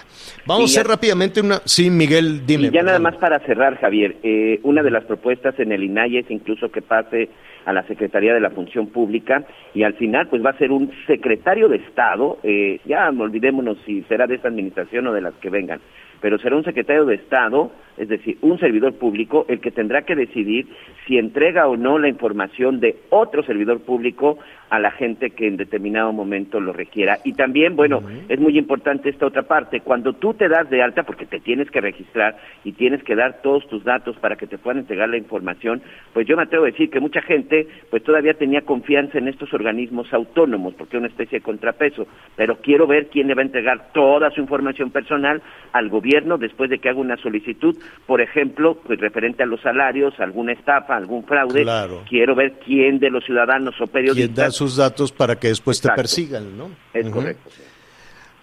[0.45, 1.61] Vamos a hacer rápidamente una...
[1.65, 2.67] Sí, Miguel, dime.
[2.67, 6.17] Y ya nada más para cerrar, Javier, eh, una de las propuestas en el INAI
[6.17, 7.29] es incluso que pase
[7.65, 10.89] a la Secretaría de la Función Pública y al final pues va a ser un
[11.05, 15.49] secretario de Estado, eh, ya olvidémonos si será de esta administración o de las que
[15.49, 15.81] vengan,
[16.21, 20.15] pero será un secretario de Estado, es decir, un servidor público, el que tendrá que
[20.15, 20.67] decidir
[21.05, 24.37] si entrega o no la información de otro servidor público
[24.69, 27.19] a la gente que en determinado momento lo requiera.
[27.23, 31.03] Y también, bueno, es muy importante esta otra parte, cuando tú te das de alta,
[31.03, 34.57] porque te tienes que registrar y tienes que dar todos tus datos para que te
[34.57, 35.81] puedan entregar la información,
[36.13, 39.53] pues yo me atrevo a decir que mucha gente pues todavía tenía confianza en estos
[39.53, 43.45] organismos autónomos, porque es una especie de contrapeso, pero quiero ver quién le va a
[43.45, 48.79] entregar toda su información personal al gobierno después de que haga una solicitud, por ejemplo,
[48.85, 51.65] pues referente a los salarios, alguna estafa, algún fraude,
[52.07, 56.57] quiero ver quién de los ciudadanos o periodistas sus datos para que después te persigan,
[56.57, 56.69] ¿no?
[56.93, 57.49] Es correcto.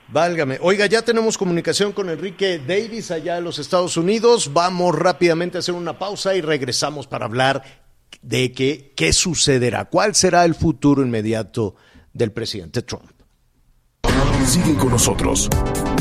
[0.08, 0.58] Válgame.
[0.60, 4.52] Oiga, ya tenemos comunicación con Enrique Davis allá en los Estados Unidos.
[4.52, 7.62] Vamos rápidamente a hacer una pausa y regresamos para hablar
[8.20, 11.74] de que, qué sucederá, cuál será el futuro inmediato
[12.12, 13.10] del presidente Trump.
[14.44, 15.48] Sigue con nosotros.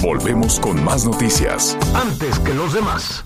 [0.02, 1.78] Volvemos con más noticias.
[1.96, 3.26] Antes que los demás.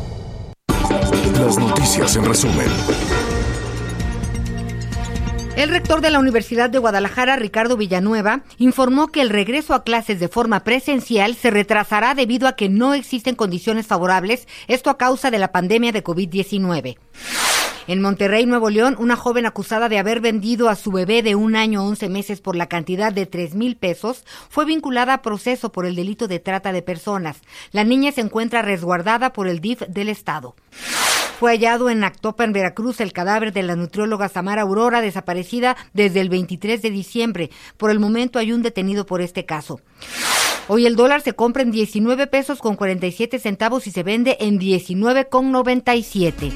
[1.41, 2.67] Las noticias en resumen.
[5.55, 10.19] El rector de la Universidad de Guadalajara, Ricardo Villanueva, informó que el regreso a clases
[10.19, 15.31] de forma presencial se retrasará debido a que no existen condiciones favorables, esto a causa
[15.31, 16.97] de la pandemia de COVID-19.
[17.87, 21.55] En Monterrey, Nuevo León, una joven acusada de haber vendido a su bebé de un
[21.55, 25.87] año once meses por la cantidad de tres mil pesos fue vinculada a proceso por
[25.87, 27.41] el delito de trata de personas.
[27.71, 30.55] La niña se encuentra resguardada por el DIF del Estado.
[31.41, 36.21] Fue hallado en Actopa, en Veracruz, el cadáver de la nutrióloga Samara Aurora, desaparecida desde
[36.21, 37.49] el 23 de diciembre.
[37.77, 39.81] Por el momento hay un detenido por este caso.
[40.67, 44.59] Hoy el dólar se compra en 19 pesos con 47 centavos y se vende en
[44.59, 46.51] 19 con 97.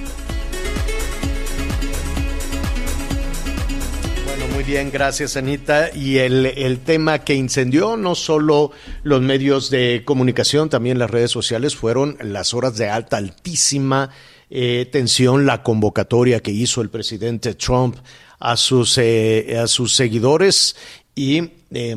[4.28, 5.90] Bueno, muy bien, gracias Anita.
[5.96, 8.72] Y el, tema que incendió no solo
[9.02, 14.12] los medios de comunicación, también las redes sociales, fueron las horas de alta, altísima
[14.50, 17.98] eh, tensión, la convocatoria que hizo el presidente Trump
[18.40, 20.76] a sus, eh, a sus seguidores.
[21.16, 21.96] Y, eh,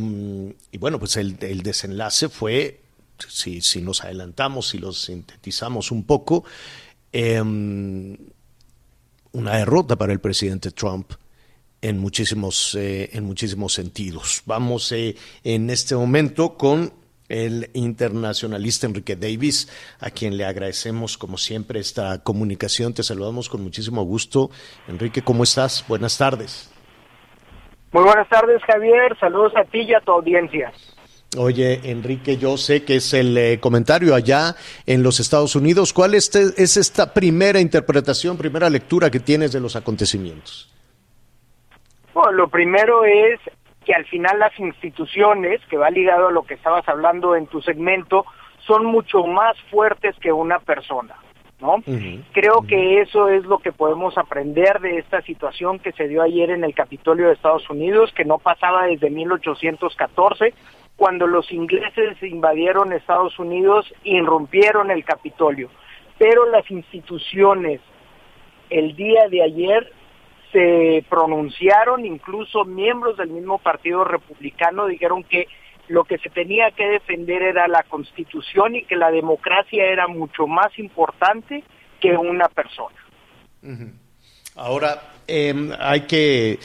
[0.70, 2.80] y bueno, pues el, el desenlace fue,
[3.28, 6.44] si, si, nos adelantamos, si lo sintetizamos un poco,
[7.12, 8.16] una
[9.56, 11.12] derrota para el presidente Trump
[11.80, 14.42] en muchísimos, eh, en muchísimos sentidos.
[14.46, 16.92] Vamos en este momento con
[17.28, 19.68] el internacionalista Enrique Davis,
[20.00, 22.94] a quien le agradecemos como siempre esta comunicación.
[22.94, 24.50] Te saludamos con muchísimo gusto.
[24.88, 25.84] Enrique, ¿cómo estás?
[25.88, 26.72] Buenas tardes.
[27.92, 29.16] Muy buenas tardes, Javier.
[29.18, 30.72] Saludos a ti y a tu audiencia.
[31.36, 35.92] Oye, Enrique, yo sé que es el eh, comentario allá en los Estados Unidos.
[35.92, 40.72] ¿Cuál es, es esta primera interpretación, primera lectura que tienes de los acontecimientos?
[42.14, 43.38] Bueno, lo primero es
[43.88, 47.62] que al final las instituciones, que va ligado a lo que estabas hablando en tu
[47.62, 48.26] segmento,
[48.66, 51.14] son mucho más fuertes que una persona,
[51.58, 51.76] ¿no?
[51.76, 52.22] Uh -huh.
[52.32, 52.66] Creo uh -huh.
[52.66, 56.64] que eso es lo que podemos aprender de esta situación que se dio ayer en
[56.64, 60.52] el Capitolio de Estados Unidos, que no pasaba desde 1814,
[60.96, 65.70] cuando los ingleses invadieron Estados Unidos, irrumpieron el Capitolio.
[66.18, 67.80] Pero las instituciones
[68.68, 69.92] el día de ayer
[70.52, 75.46] se pronunciaron, incluso miembros del mismo Partido Republicano dijeron que
[75.88, 80.46] lo que se tenía que defender era la Constitución y que la democracia era mucho
[80.46, 81.64] más importante
[82.00, 82.96] que una persona.
[84.54, 86.58] Ahora, eh, hay que,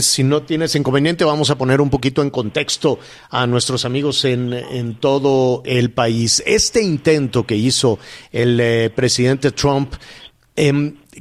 [0.00, 2.98] si no tienes inconveniente, vamos a poner un poquito en contexto
[3.30, 6.42] a nuestros amigos en, en todo el país.
[6.44, 7.98] Este intento que hizo
[8.30, 9.94] el eh, presidente Trump,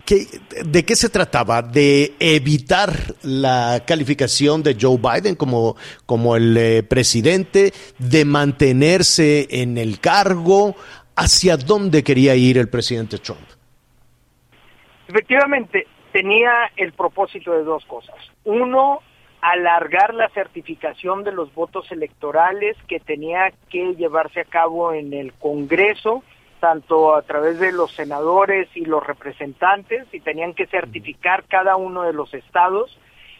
[0.05, 0.25] ¿qué,
[0.65, 1.61] ¿de qué se trataba?
[1.61, 2.91] ¿De evitar
[3.23, 5.75] la calificación de Joe Biden como,
[6.05, 7.71] como el eh, presidente?
[7.97, 10.75] ¿De mantenerse en el cargo?
[11.15, 13.41] ¿Hacia dónde quería ir el presidente Trump?
[15.07, 18.15] Efectivamente, tenía el propósito de dos cosas.
[18.45, 18.99] Uno,
[19.41, 25.33] alargar la certificación de los votos electorales que tenía que llevarse a cabo en el
[25.33, 26.23] Congreso,
[26.63, 32.03] tanto a través de los senadores y los representantes, y tenían que certificar cada uno
[32.03, 32.97] de los estados,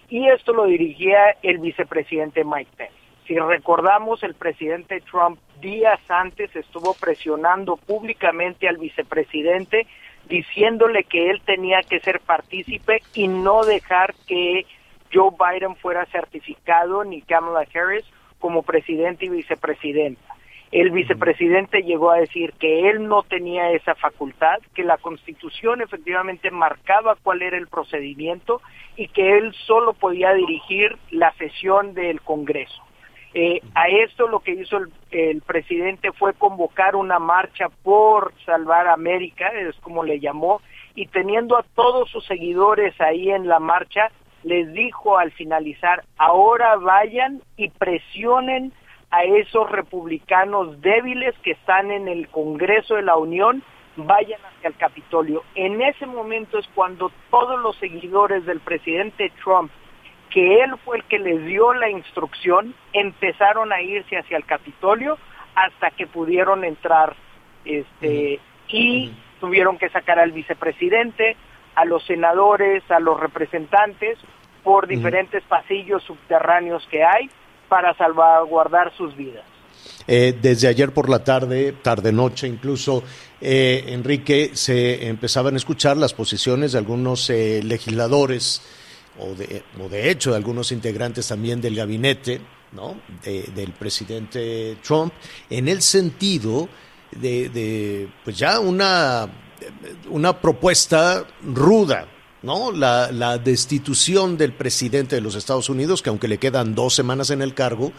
[0.09, 2.93] y esto lo dirigía el vicepresidente Mike Pence.
[3.25, 9.88] Si recordamos, el presidente Trump días antes estuvo presionando públicamente al vicepresidente
[10.27, 14.65] diciéndole que él tenía que ser partícipe y no dejar que
[15.13, 18.03] Joe Biden fuera certificado ni Kamala Harris
[18.39, 20.33] como presidente y vicepresidenta.
[20.73, 26.49] El vicepresidente llegó a decir que él no tenía esa facultad, que la constitución efectivamente
[26.49, 28.59] marcaba cuál era el procedimiento
[28.95, 32.81] y que él solo podía dirigir la sesión del Congreso.
[33.36, 38.88] Eh, a esto lo que hizo el, el, presidente fue convocar una marcha por salvar
[38.88, 40.59] América, es como le llamó,
[40.95, 44.09] y teniendo a todos sus seguidores ahí en la marcha,
[44.41, 48.73] les dijo al finalizar, ahora vayan y presionen
[49.13, 53.62] a esos republicanos débiles que están en el Congreso de la Unión,
[53.95, 55.43] vayan hacia el Capitolio.
[55.54, 59.71] En ese momento es cuando todos los seguidores del presidente Trump
[60.32, 65.19] que él fue el que les dio la instrucción, empezaron a irse hacia el Capitolio
[65.54, 67.15] hasta que pudieron entrar
[67.65, 71.38] este, y tuvieron que sacar al vicepresidente,
[71.76, 74.17] a los senadores, a los representantes
[74.63, 77.30] por diferentes pasillos subterráneos que hay
[77.73, 79.43] para salvaguardar sus vidas.
[80.07, 83.01] Eh, desde ayer por la tarde, tarde-noche incluso,
[83.41, 88.62] eh, Enrique, se empezaban a escuchar las posiciones de algunos eh, legisladores
[89.17, 92.41] o de, o de hecho de algunos integrantes también del gabinete
[92.73, 92.95] ¿no?
[93.23, 95.12] De, del presidente Trump,
[95.49, 96.69] en el sentido
[97.09, 99.27] de, de, pues ya una,
[100.12, 102.05] una propuesta ruda,
[102.43, 102.71] ¿no?
[102.71, 107.29] La, la, destitución del presidente de los Estados Unidos, que aunque le quedan dos semanas
[107.29, 107.91] en el cargo,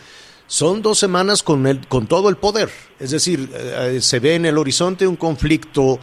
[0.46, 2.70] son dos semanas con, el, con todo el poder.
[3.00, 5.98] Es decir, eh, se ve en el horizonte un conflicto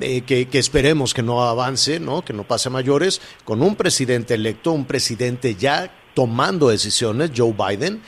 [0.00, 2.24] eh, que, que, esperemos que no avance, ¿no?
[2.24, 7.52] que no pase a mayores, con un presidente electo, un presidente ya tomando decisiones, Joe
[7.52, 8.00] Biden,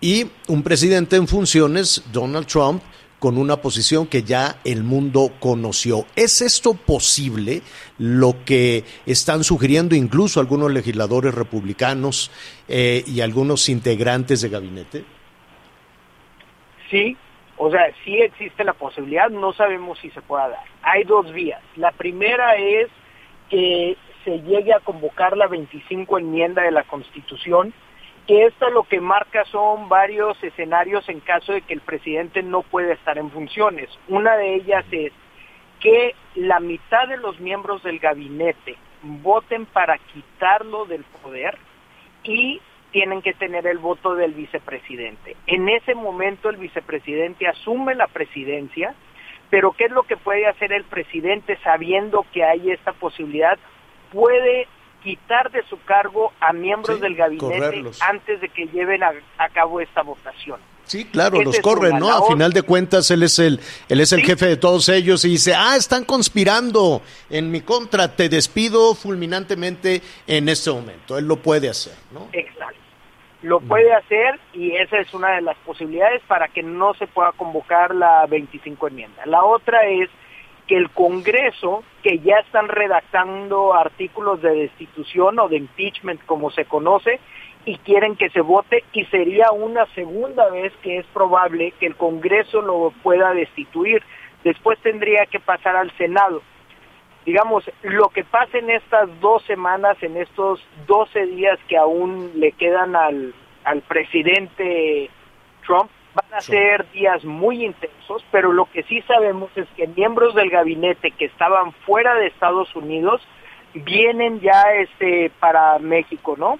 [0.00, 2.82] y un presidente en funciones, Donald Trump,
[3.22, 6.06] con una posición que ya el mundo conoció.
[6.16, 7.62] ¿Es esto posible?
[7.96, 12.32] Lo que están sugiriendo incluso algunos legisladores republicanos
[12.66, 15.04] eh, y algunos integrantes de gabinete.
[16.90, 17.16] Sí,
[17.58, 20.64] o sea, sí existe la posibilidad, no sabemos si se pueda dar.
[20.82, 21.62] Hay dos vías.
[21.76, 22.88] La primera es
[23.48, 27.72] que se llegue a convocar la 25 enmienda de la Constitución,
[28.26, 32.62] que esto lo que marca son varios escenarios en caso de que el presidente no
[32.62, 33.88] pueda estar en funciones.
[34.08, 35.12] Una de ellas es
[35.80, 41.58] que la mitad de los miembros del gabinete voten para quitarlo del poder
[42.22, 42.60] y
[42.92, 45.36] tienen que tener el voto del vicepresidente.
[45.46, 48.94] En ese momento el vicepresidente asume la presidencia,
[49.50, 53.58] pero ¿qué es lo que puede hacer el presidente sabiendo que hay esta posibilidad?
[54.12, 54.68] Puede
[55.02, 58.00] quitar de su cargo a miembros Sí, del gabinete correrlos.
[58.02, 60.60] antes de que lleven a, a cabo esta votación.
[60.84, 61.98] Sí, claro, los corren.
[61.98, 62.12] ¿no?
[62.12, 64.26] A final de cuentas, él es el, él es el Sí.
[64.26, 70.02] jefe de todos ellos y dice, ah, están conspirando en mi contra, te despido fulminantemente
[70.26, 71.16] en este momento.
[71.18, 72.28] Él lo puede hacer, ¿no?
[72.32, 72.76] Exacto.
[73.42, 77.32] Lo puede hacer y esa es una de las posibilidades para que no se pueda
[77.32, 79.24] convocar la 25 enmienda.
[79.26, 80.08] La otra es
[80.74, 87.20] el Congreso, que ya están redactando artículos de destitución o de impeachment como se conoce,
[87.64, 91.96] y quieren que se vote y sería una segunda vez que es probable que el
[91.96, 94.02] Congreso lo pueda destituir.
[94.42, 96.42] Después tendría que pasar al Senado
[97.24, 102.52] digamos, lo que pasa en estas dos semanas, en estos 12 días que aún le
[102.52, 105.08] quedan al, al presidente
[105.64, 110.34] Trump, van a ser días muy intensos, pero lo que sí sabemos es que miembros
[110.34, 113.20] del gabinete que estaban fuera de Estados Unidos
[113.74, 116.58] vienen ya este para México, ¿no?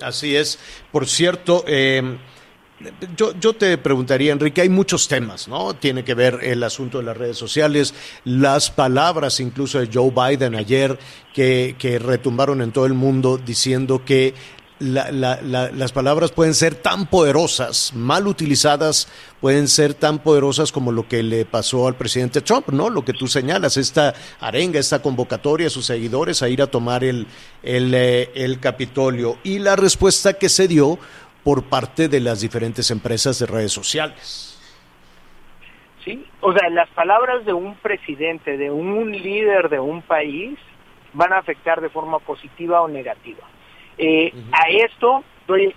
[0.00, 0.58] Así es.
[0.90, 2.18] Por cierto, eh,
[3.16, 5.74] yo, yo te preguntaría, Enrique, hay muchos temas, ¿no?
[5.74, 7.94] Tiene que ver el asunto de las redes sociales,
[8.24, 10.98] las palabras incluso de Joe Biden ayer
[11.32, 14.34] que, que retumbaron en todo el mundo diciendo que
[14.82, 19.08] la- la- la- las palabras pueden ser tan poderosas, mal utilizadas,
[19.40, 22.90] pueden ser tan poderosas como lo que le pasó al presidente Trump, ¿no?
[22.90, 27.04] Lo que tú señalas, esta arenga, esta convocatoria a sus seguidores a ir a tomar
[27.04, 27.26] el,
[27.62, 30.98] eh, el Capitolio y la respuesta que se dio
[31.44, 34.58] por parte de las diferentes empresas de redes sociales.
[36.04, 40.58] Sí, o sea, las palabras de un presidente, de un líder de un país,
[41.12, 43.46] van a afectar de forma positiva o negativa.
[44.04, 45.72] Eh, A esto, doy,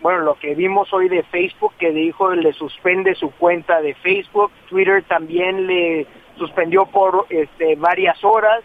[0.00, 4.50] bueno, lo que vimos hoy de Facebook, que dijo le suspende su cuenta de Facebook,
[4.68, 8.64] Twitter también le suspendió por este, varias horas,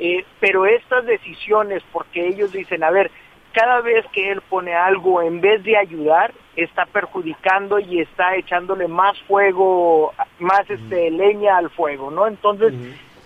[0.00, 3.12] eh, pero estas decisiones, porque ellos dicen, a ver,
[3.52, 8.88] cada vez que él pone algo, en vez de ayudar, está perjudicando y está echándole
[8.88, 12.26] más fuego, más este, leña al fuego, ¿no?
[12.26, 12.74] Entonces,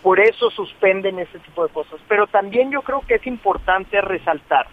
[0.02, 2.00] por eso suspenden ese tipo de cosas.
[2.06, 4.66] Pero también yo creo que es importante resaltar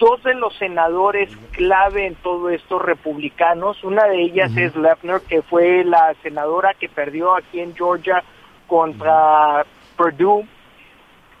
[0.00, 5.42] dos de los senadores clave en todo esto republicanos, una de ellas es Lefner, que
[5.42, 8.24] fue la senadora que perdió aquí en Georgia
[8.66, 9.64] contra
[9.96, 10.46] Purdue.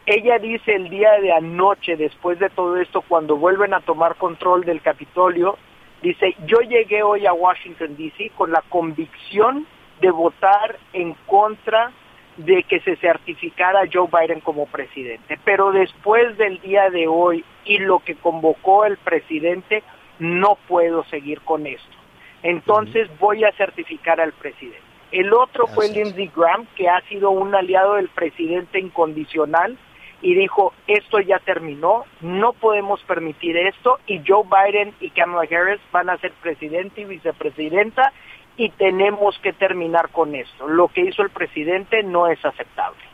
[0.04, 4.64] Ella dice el día de anoche, después de todo esto, cuando vuelven a tomar control
[4.64, 5.56] del Capitolio,
[6.02, 8.30] dice, yo llegué hoy a Washington, D.C.
[8.36, 9.66] con la convicción
[10.00, 11.92] de votar en contra
[12.36, 15.38] de que se certificara Joe Biden como presidente.
[15.44, 19.82] Pero después del día de hoy y lo que convocó el presidente,
[20.18, 21.96] no puedo seguir con esto.
[22.42, 24.80] Entonces voy a certificar al presidente.
[25.12, 25.88] El otro fue.
[25.88, 29.76] Lindsey Graham, que ha sido un aliado del presidente incondicional
[30.22, 35.80] y dijo, esto ya terminó, no podemos permitir esto y Joe Biden y Kamala Harris
[35.90, 38.12] van a ser presidente y vicepresidenta
[38.56, 40.68] y tenemos que terminar con esto.
[40.68, 43.09] Lo que hizo el presidente no es aceptable.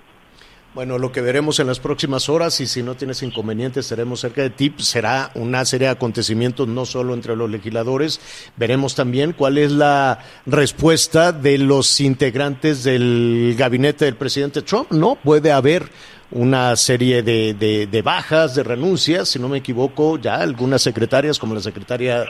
[0.77, 4.43] Bueno, lo que veremos en las próximas horas, y si no tienes inconvenientes, estaremos cerca
[4.43, 8.21] de ti, será una serie de acontecimientos no solo entre los legisladores,
[8.59, 14.91] veremos también cuál es la respuesta de los integrantes del gabinete del presidente Trump.
[14.93, 15.89] No puede haber
[16.31, 21.55] una serie de, de- bajas, de renuncias, si no me equivoco, ya algunas secretarias, como
[21.55, 22.27] la secretaria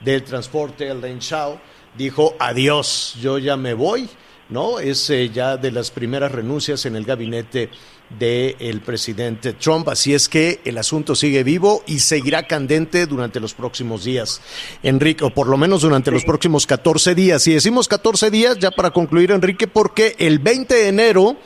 [0.00, 1.60] del Transporte, Elaine Chao,
[1.98, 4.08] dijo adiós, yo ya me voy.
[4.50, 4.80] ¿No?
[4.80, 7.70] Es eh, ya de las primeras renuncias en el gabinete
[8.18, 9.88] del presidente Trump.
[9.88, 14.42] Así es que el asunto sigue vivo y seguirá candente durante los próximos días,
[14.82, 17.46] Enrique, o por lo menos durante los próximos 14 días.
[17.46, 21.36] Y decimos 14 días, ya para concluir, Enrique, porque el 20 de enero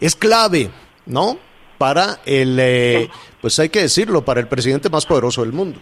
[0.00, 0.70] es clave,
[1.06, 1.38] ¿no?
[1.78, 3.08] Para el, eh,
[3.40, 5.80] pues hay que decirlo, para el presidente más poderoso del mundo.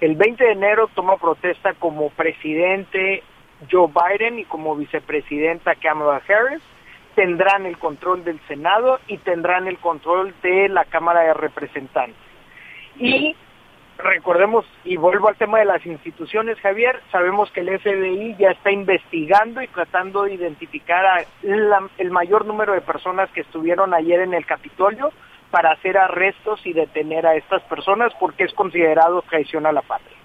[0.00, 3.22] El 20 de enero toma protesta como presidente
[3.70, 6.62] Joe Biden y como vicepresidenta Kamala Harris
[7.14, 12.16] tendrán el control del Senado y tendrán el control de la Cámara de Representantes.
[12.96, 13.34] Y
[13.98, 18.70] recordemos, y vuelvo al tema de las instituciones, Javier, sabemos que el FBI ya está
[18.70, 24.34] investigando y tratando de identificar a el mayor número de personas que estuvieron ayer en
[24.34, 25.10] el Capitolio
[25.50, 30.17] para hacer arrestos y detener a estas personas porque es considerado traición a la patria.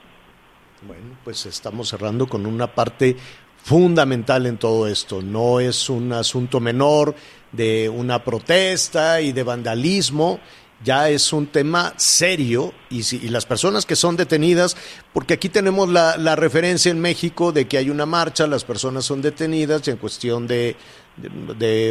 [0.87, 3.15] Bueno, pues estamos cerrando con una parte
[3.63, 5.21] fundamental en todo esto.
[5.21, 7.15] No es un asunto menor
[7.51, 10.39] de una protesta y de vandalismo.
[10.83, 14.75] Ya es un tema serio y, si- y las personas que son detenidas,
[15.13, 19.05] porque aquí tenemos la, la referencia en México de que hay una marcha, las personas
[19.05, 20.75] son detenidas y en cuestión de,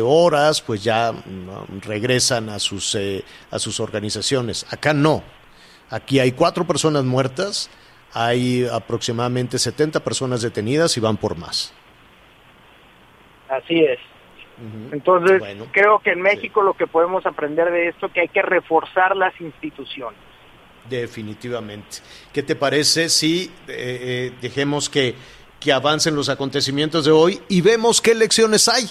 [0.04, 1.14] horas, pues ya
[1.80, 4.66] regresan a sus, eh, a sus organizaciones.
[4.68, 5.22] Acá no.
[5.88, 7.70] Aquí hay cuatro personas muertas,
[8.14, 11.74] hay aproximadamente 70 personas detenidas y van por más.
[13.48, 13.98] Así es.
[14.92, 18.42] Entonces, Bueno, creo que en México lo que podemos aprender de esto que hay que
[18.42, 20.18] reforzar las instituciones.
[20.88, 21.98] Definitivamente.
[22.32, 25.14] ¿Qué te parece si eh, eh, dejemos que,
[25.58, 28.84] que avancen los acontecimientos de hoy y vemos qué elecciones hay?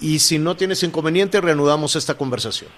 [0.00, 2.70] Y si no tienes inconveniente, reanudamos esta conversación.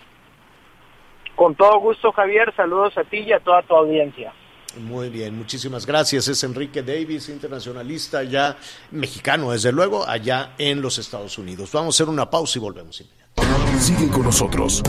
[1.36, 4.32] Con todo gusto, Javier, saludos a ti y a toda tu audiencia.
[4.78, 6.28] Muy bien, muchísimas gracias.
[6.28, 8.56] Es Enrique Davis, internacionalista ya
[8.90, 11.70] mexicano, desde luego, allá en los Estados Unidos.
[11.72, 13.02] Vamos a hacer una pausa y volvemos.
[13.78, 14.82] Sigue con nosotros.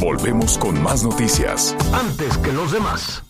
[0.00, 1.74] Volvemos con más noticias.
[1.92, 3.22] Antes que los demás.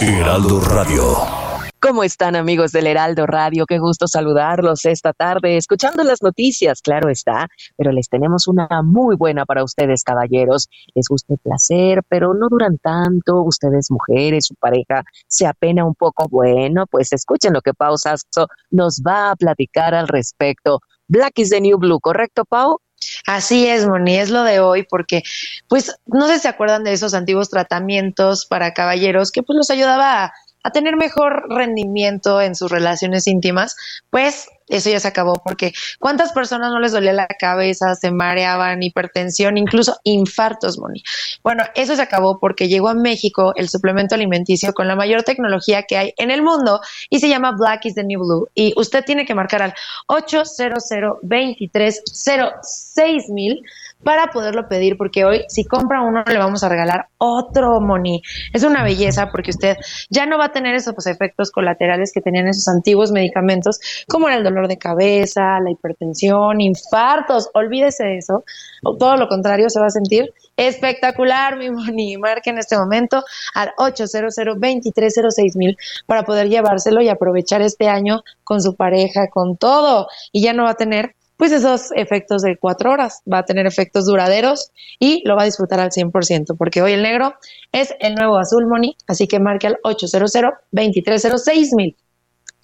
[0.00, 1.53] Heraldo Radio.
[1.86, 3.66] ¿Cómo están amigos del Heraldo Radio?
[3.66, 9.16] Qué gusto saludarlos esta tarde, escuchando las noticias, claro está, pero les tenemos una muy
[9.16, 10.70] buena para ustedes, caballeros.
[10.94, 13.42] Les gusta el placer, pero no duran tanto.
[13.42, 16.26] Ustedes, mujeres, su pareja, se apena un poco.
[16.30, 20.80] Bueno, pues escuchen lo que Pau Sasso nos va a platicar al respecto.
[21.06, 22.80] Black is the new blue, ¿correcto, Pau?
[23.26, 25.22] Así es, Moni, es lo de hoy porque,
[25.68, 29.70] pues, no sé si se acuerdan de esos antiguos tratamientos para caballeros que pues los
[29.70, 30.32] ayudaba a,
[30.64, 33.76] a tener mejor rendimiento en sus relaciones íntimas,
[34.10, 38.82] pues eso ya se acabó porque cuántas personas no les dolía la cabeza, se mareaban,
[38.82, 41.02] hipertensión, incluso infartos, Moni.
[41.42, 45.82] Bueno, eso se acabó porque llegó a México el suplemento alimenticio con la mayor tecnología
[45.82, 49.04] que hay en el mundo y se llama Black is the New Blue y usted
[49.04, 49.74] tiene que marcar al
[50.06, 50.82] 800
[51.22, 53.62] 2306 mil
[54.04, 58.22] para poderlo pedir porque hoy si compra uno le vamos a regalar otro Moni.
[58.52, 59.76] Es una belleza porque usted
[60.10, 64.36] ya no va a tener esos efectos colaterales que tenían esos antiguos medicamentos como era
[64.36, 68.44] el dolor de cabeza, la hipertensión, infartos, olvídese de eso.
[68.82, 72.16] O todo lo contrario, se va a sentir espectacular, mi Moni.
[72.16, 73.24] Marque en este momento
[73.54, 75.76] al 800 2306 mil
[76.06, 80.08] para poder llevárselo y aprovechar este año con su pareja, con todo.
[80.32, 83.66] Y ya no va a tener pues esos efectos de cuatro horas, va a tener
[83.66, 87.34] efectos duraderos y lo va a disfrutar al 100%, porque hoy el negro
[87.72, 90.32] es el nuevo azul, Moni, así que marque al 800
[90.70, 91.96] 2306 mil.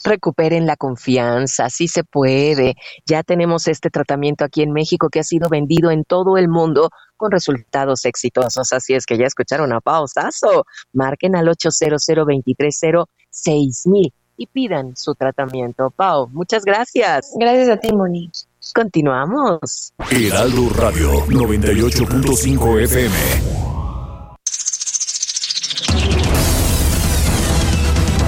[0.03, 2.75] Recuperen la confianza, sí se puede.
[3.05, 6.89] Ya tenemos este tratamiento aquí en México que ha sido vendido en todo el mundo
[7.19, 8.73] con resultados exitosos.
[8.73, 10.65] Así es que ya escucharon a Pausazo.
[10.95, 15.91] Marquen al 800 2306 mil y pidan su tratamiento.
[15.91, 17.35] Pau, muchas gracias.
[17.39, 18.31] Gracias a ti, Moni.
[18.75, 19.95] Continuamos.
[20.11, 23.17] Heraldo Radio 98.5 FM.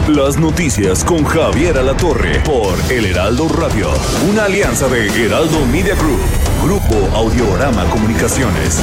[0.09, 3.89] Las noticias con Javier Alatorre por El Heraldo Radio,
[4.30, 6.20] una alianza de Heraldo Media Group,
[6.64, 8.80] Grupo Audiorama Comunicaciones.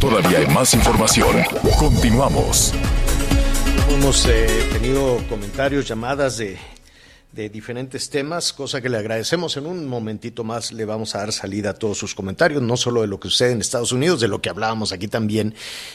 [0.00, 1.36] Todavía hay más información.
[1.78, 2.72] Continuamos.
[3.90, 6.56] Hemos eh, tenido comentarios, llamadas de,
[7.32, 9.56] de diferentes temas, cosa que le agradecemos.
[9.56, 13.02] En un momentito más le vamos a dar salida a todos sus comentarios, no solo
[13.02, 15.54] de lo que sucede en Estados Unidos, de lo que hablábamos aquí también,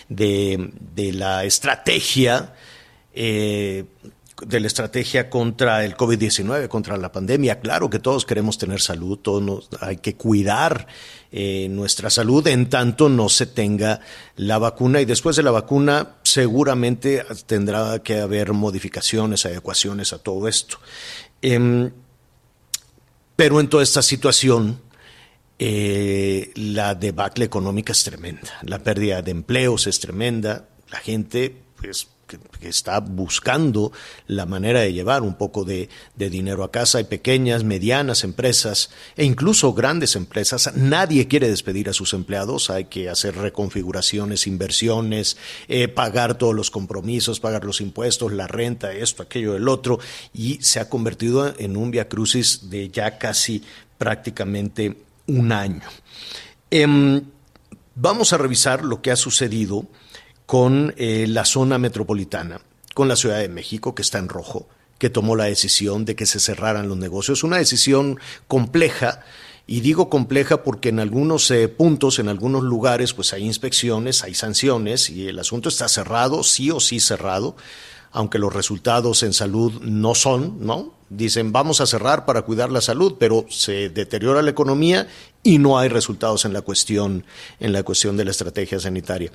[0.10, 2.54] de, de la estrategia.
[3.14, 3.86] Eh,
[4.42, 7.60] de la estrategia contra el COVID-19, contra la pandemia.
[7.60, 10.88] Claro que todos queremos tener salud, todos hay que cuidar
[11.32, 14.00] eh, nuestra salud en tanto no se tenga
[14.36, 20.48] la vacuna y después de la vacuna seguramente tendrá que haber modificaciones, adecuaciones a todo
[20.48, 20.78] esto.
[21.42, 21.92] Eh,
[23.36, 24.80] pero en toda esta situación,
[25.58, 32.08] eh, la debacle económica es tremenda, la pérdida de empleos es tremenda, la gente pues
[32.28, 33.92] que, está buscando
[34.28, 36.98] la manera de llevar un poco de, de dinero a casa.
[36.98, 40.72] Hay pequeñas, medianas empresas e incluso grandes empresas.
[40.76, 42.70] Nadie quiere despedir a sus empleados.
[42.70, 48.94] Hay que hacer reconfiguraciones, inversiones, eh, pagar todos los compromisos, pagar los impuestos, la renta,
[48.94, 50.00] esto, aquello, el otro.
[50.34, 53.64] Y se ha convertido en un via crucis de ya casi
[53.98, 54.98] prácticamente
[55.28, 55.84] un año.
[56.70, 57.22] Em,
[57.96, 59.88] vamos a revisar lo que ha sucedido
[60.46, 62.62] con eh, la zona metropolitana,
[62.94, 64.68] con la Ciudad de México, que está en rojo,
[64.98, 67.44] que tomó la decisión de que se cerraran los negocios.
[67.44, 69.22] Una decisión compleja,
[69.66, 74.34] y digo compleja porque en algunos eh, puntos, en algunos lugares, pues hay inspecciones, hay
[74.34, 77.56] sanciones, y el asunto está cerrado, sí o sí cerrado,
[78.12, 80.94] aunque los resultados en salud no son, ¿no?
[81.10, 85.08] Dicen, vamos a cerrar para cuidar la salud, pero se deteriora la economía
[85.42, 87.26] y no hay resultados en la cuestión,
[87.60, 89.32] en la cuestión de la estrategia sanitaria.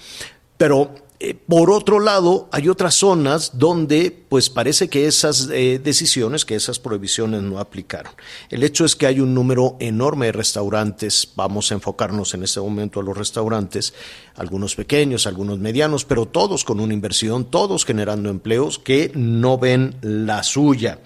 [0.58, 6.44] Pero eh, por otro lado, hay otras zonas donde pues parece que esas eh, decisiones,
[6.44, 8.12] que esas prohibiciones no aplicaron.
[8.50, 12.60] El hecho es que hay un número enorme de restaurantes, vamos a enfocarnos en este
[12.60, 13.94] momento a los restaurantes,
[14.36, 19.96] algunos pequeños, algunos medianos, pero todos con una inversión, todos generando empleos que no ven
[20.02, 21.00] la suya.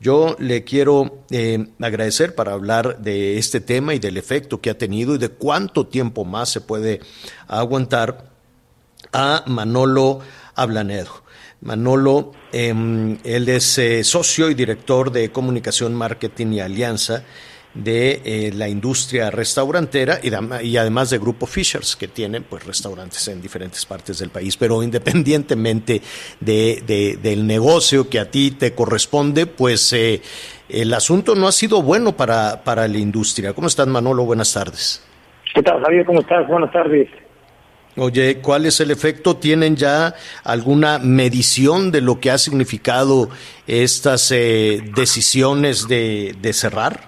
[0.00, 4.76] Yo le quiero eh, agradecer para hablar de este tema y del efecto que ha
[4.76, 6.98] tenido y de cuánto tiempo más se puede
[7.46, 8.31] aguantar
[9.12, 10.20] a Manolo
[10.54, 11.22] Ablanedo.
[11.60, 12.74] Manolo, eh,
[13.24, 17.22] él es eh, socio y director de comunicación, marketing y alianza
[17.74, 20.30] de eh, la industria restaurantera y,
[20.66, 24.56] y, además de Grupo Fishers, que tienen pues restaurantes en diferentes partes del país.
[24.56, 26.02] Pero independientemente
[26.40, 30.20] de, de, del negocio que a ti te corresponde, pues eh,
[30.68, 33.52] el asunto no ha sido bueno para, para la industria.
[33.54, 34.24] ¿Cómo estás, Manolo?
[34.24, 35.06] Buenas tardes.
[35.54, 36.04] ¿Qué tal, Javier?
[36.04, 36.46] ¿Cómo estás?
[36.48, 37.08] Buenas tardes.
[37.96, 39.36] Oye, ¿cuál es el efecto?
[39.36, 40.14] ¿Tienen ya
[40.44, 43.28] alguna medición de lo que ha significado
[43.66, 47.00] estas eh, decisiones de, de cerrar?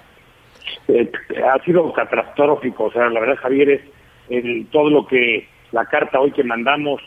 [0.89, 1.11] Eh,
[1.43, 2.85] ha sido catastrófico.
[2.85, 3.81] O sea, la verdad, Javier, es
[4.29, 7.01] el, todo lo que la carta hoy que mandamos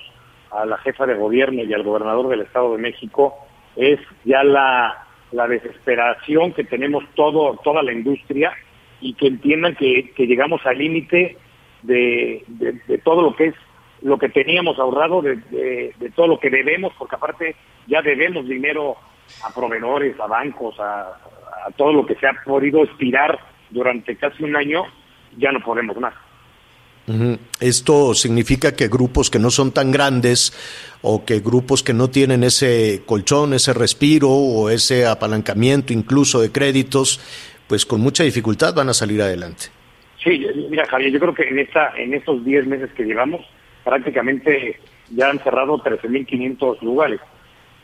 [0.51, 3.35] a la jefa de gobierno y al gobernador del Estado de México
[3.75, 8.53] es ya la, la desesperación que tenemos todo toda la industria
[9.01, 11.37] y que entiendan que, que llegamos al límite
[11.83, 13.55] de, de, de todo lo que es
[14.01, 17.55] lo que teníamos ahorrado, de, de, de, todo lo que debemos, porque aparte
[17.87, 18.95] ya debemos dinero
[19.43, 21.17] a proveedores, a bancos, a,
[21.65, 23.39] a todo lo que se ha podido expirar
[23.69, 24.83] durante casi un año,
[25.37, 26.13] ya no podemos más.
[27.61, 30.51] Esto significa que grupos que no son tan grandes
[31.01, 36.51] o que grupos que no tienen ese colchón, ese respiro o ese apalancamiento incluso de
[36.51, 37.21] créditos,
[37.67, 39.67] pues con mucha dificultad van a salir adelante.
[40.21, 43.45] Sí, mira Javier, yo creo que en esta en estos 10 meses que llevamos
[43.87, 44.77] prácticamente
[45.15, 47.21] ya han cerrado 13.500 lugares.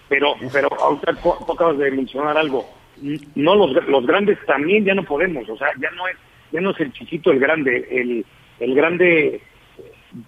[0.09, 2.69] Pero pero ahorita tú acabas de mencionar algo,
[3.35, 6.17] no los, los grandes también ya no podemos, o sea, ya no es
[6.51, 8.25] ya no es el chiquito el grande, el
[8.59, 9.41] el grande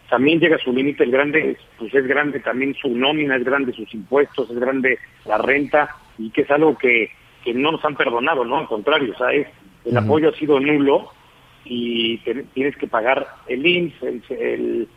[0.09, 3.73] también llega a su límite, el grande pues es grande también su nómina, es grande
[3.73, 7.11] sus impuestos, es grande la renta y que es algo que,
[7.43, 8.59] que no nos han perdonado, ¿no?
[8.59, 9.47] Al contrario, o sea, es,
[9.83, 10.05] el uh -huh.
[10.05, 11.11] apoyo ha sido nulo
[11.65, 14.87] y te, tienes que pagar el IMSS, el, el,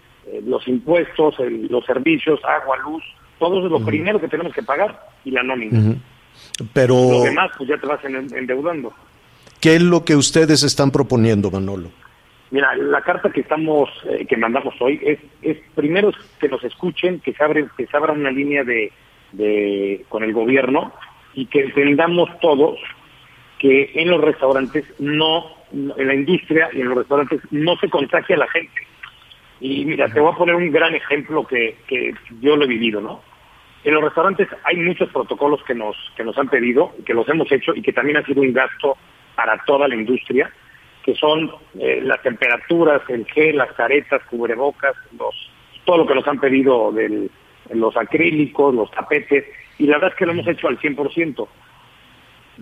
[0.45, 3.03] los impuestos, el, los servicios, agua, luz,
[3.39, 3.87] todo es lo uh -huh.
[3.87, 5.79] primero que tenemos que pagar y la nómina.
[5.79, 5.99] Uh -huh.
[6.73, 6.95] Pero...
[6.95, 8.93] Lo demás, pues ya te vas endeudando.
[9.61, 11.91] ¿Qué es lo que ustedes están proponiendo, Manolo?
[12.51, 17.21] Mira, la carta que estamos, eh, que mandamos hoy es, es primero que nos escuchen,
[17.21, 18.91] que se abre, que se abra una línea de,
[19.33, 20.93] de con el gobierno
[21.35, 22.79] y que entendamos todos
[23.59, 28.37] que en los restaurantes no, en la industria y en los restaurantes no se contagia
[28.37, 28.81] a la gente.
[29.61, 33.01] Y mira, te voy a poner un gran ejemplo que, que yo lo he vivido,
[33.01, 33.21] ¿no?
[33.85, 37.51] En los restaurantes hay muchos protocolos que nos, que nos han pedido, que los hemos
[37.51, 38.97] hecho y que también ha sido un gasto
[39.35, 40.51] para toda la industria
[41.09, 41.51] que son
[41.81, 45.35] eh, las temperaturas, el gel, las caretas, cubrebocas, los,
[45.87, 47.31] todo lo que nos han pedido, del,
[47.73, 49.47] los acrílicos, los tapetes,
[49.79, 51.49] y la verdad es que lo hemos hecho al 100%.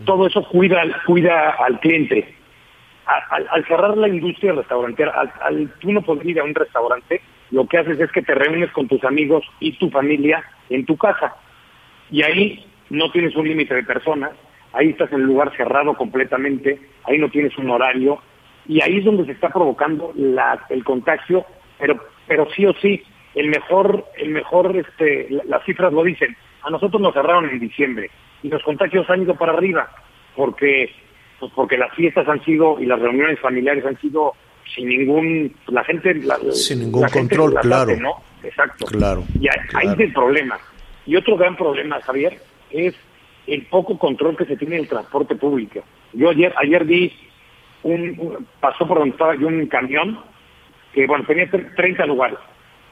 [0.05, 2.37] Todo eso cuida, cuida al cliente.
[3.07, 7.21] Al, cerrar la industria restaurantera, al, tú no poder ir a un restaurante,
[7.53, 10.97] lo que haces es que te reúnes con tus amigos y tu familia en tu
[10.97, 11.37] casa.
[12.11, 14.33] Y ahí no tienes un límite de personas,
[14.73, 18.21] ahí estás en un lugar cerrado completamente, ahí no tienes un horario,
[18.67, 20.13] y ahí es donde se está provocando
[20.69, 21.45] el contagio,
[21.79, 23.03] pero pero sí o sí,
[23.35, 28.11] el mejor, el mejor, este, las cifras lo dicen, a nosotros nos cerraron en diciembre,
[28.43, 29.89] y los contagios han ido para arriba,
[30.35, 30.91] porque,
[31.41, 34.33] pues porque las fiestas han sido, y las reuniones familiares han sido
[34.75, 37.93] sin ningún, la gente, la, sin ningún la control, gente claro.
[37.93, 38.13] Hace, ¿no?
[38.43, 38.87] Exacto.
[38.87, 39.25] Claro.
[39.41, 39.93] Y ahí, claro.
[39.93, 40.59] es el problema.
[41.07, 42.95] Y otro gran problema, Javier, es
[43.47, 45.81] el poco control que se tiene del transporte público.
[46.13, 47.13] Yo ayer, ayer vi
[47.85, 50.19] un, un- pasó por donde estaba yo un camión
[50.93, 52.39] que, bueno, tenía tre- 30 lugares,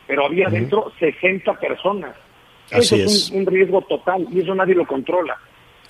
[0.07, 2.15] pero había dentro 60 personas.
[2.71, 3.31] Así eso es, es.
[3.31, 5.37] Un, un riesgo total y eso nadie lo controla.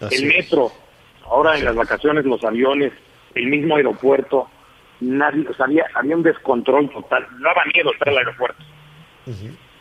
[0.00, 0.36] Así el es.
[1.30, 2.92] Ahora en las vacaciones, los aviones,
[3.34, 4.48] el mismo aeropuerto,
[5.00, 7.26] nadie, o sea, había, había un descontrol total.
[7.38, 8.62] No daba miedo estar el aeropuerto.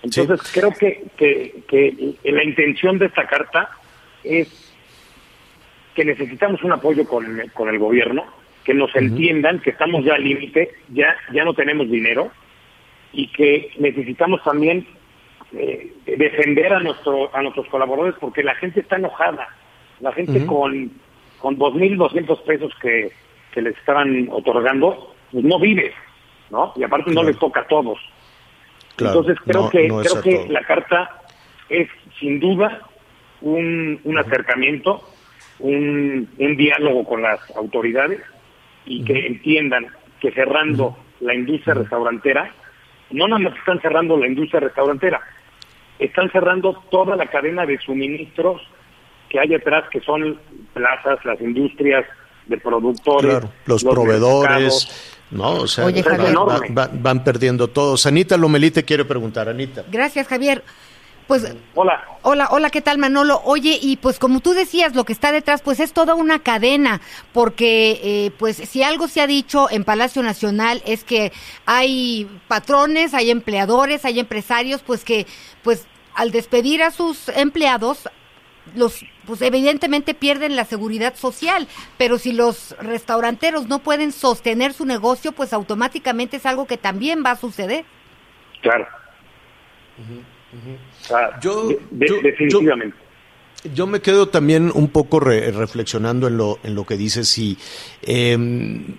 [0.03, 3.69] Entonces, creo que, que, que la intención de esta carta
[4.23, 4.73] es
[5.95, 8.25] que necesitamos un apoyo con, el- con el gobierno,
[8.63, 12.31] que nos entiendan que estamos ya al límite, ya, ya no tenemos dinero
[13.11, 14.87] y que necesitamos también
[15.53, 19.47] eh, defender a, nuestro, a nuestros colaboradores porque la gente está enojada.
[19.99, 20.91] La gente con,
[21.43, 23.11] con 2.200 pesos que,
[23.51, 25.93] que les estaban otorgando, pues no vive,
[26.49, 26.71] ¿no?
[26.77, 27.99] Y aparte no les toca a todos.
[28.95, 31.21] Claro, Entonces creo no- que no creo que la carta
[31.67, 32.83] es sin duda
[33.41, 35.01] un, un acercamiento,
[35.59, 38.21] un, un diálogo con las autoridades
[38.85, 39.87] y que entiendan
[40.21, 42.53] que cerrando la industria restaurantera,
[43.11, 45.19] no nada más están cerrando la industria restaurantera,
[45.99, 48.61] están cerrando toda la cadena de suministros
[49.33, 50.39] que hay atrás, que son
[50.75, 52.05] plazas, las industrias
[52.45, 54.87] de productores, Claro, los, proveedores,
[55.31, 55.53] ¿no?
[55.61, 56.35] O sea, Oye, van- Javier.
[56.35, 58.05] van, van- van perdiendo todos.
[58.05, 59.83] Anita Lomelí te quiere preguntar, Anita.
[59.91, 60.63] Gracias, Javier.
[61.25, 62.03] Pues Hola.
[62.21, 63.41] Hola, hola, ¿qué tal Manolo?
[63.45, 67.01] Oye, y pues como tú decías, lo que está detrás, pues es toda una cadena,
[67.31, 71.31] porque eh, pues si algo se ha dicho en Palacio Nacional es que
[71.65, 75.25] hay patrones, hay empleadores, hay empresarios, pues que
[75.63, 78.09] pues al despedir a sus empleados,
[78.75, 84.85] los pues evidentemente pierden la seguridad social, pero si los restauranteros no pueden sostener su
[84.85, 87.85] negocio, pues automáticamente es algo que también va a suceder.
[88.61, 88.85] Claro.
[91.01, 92.97] Sea, Yo- de- de- yo- definitivamente.
[93.73, 97.57] Yo me quedo también un poco re- reflexionando en lo, en lo que dices y
[98.01, 98.95] em,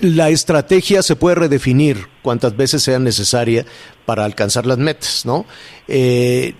[0.00, 3.64] la estrategia se puede redefinir cuantas veces sea necesaria
[4.06, 5.46] para alcanzar las metas, ¿no?
[5.86, 6.52] Eh,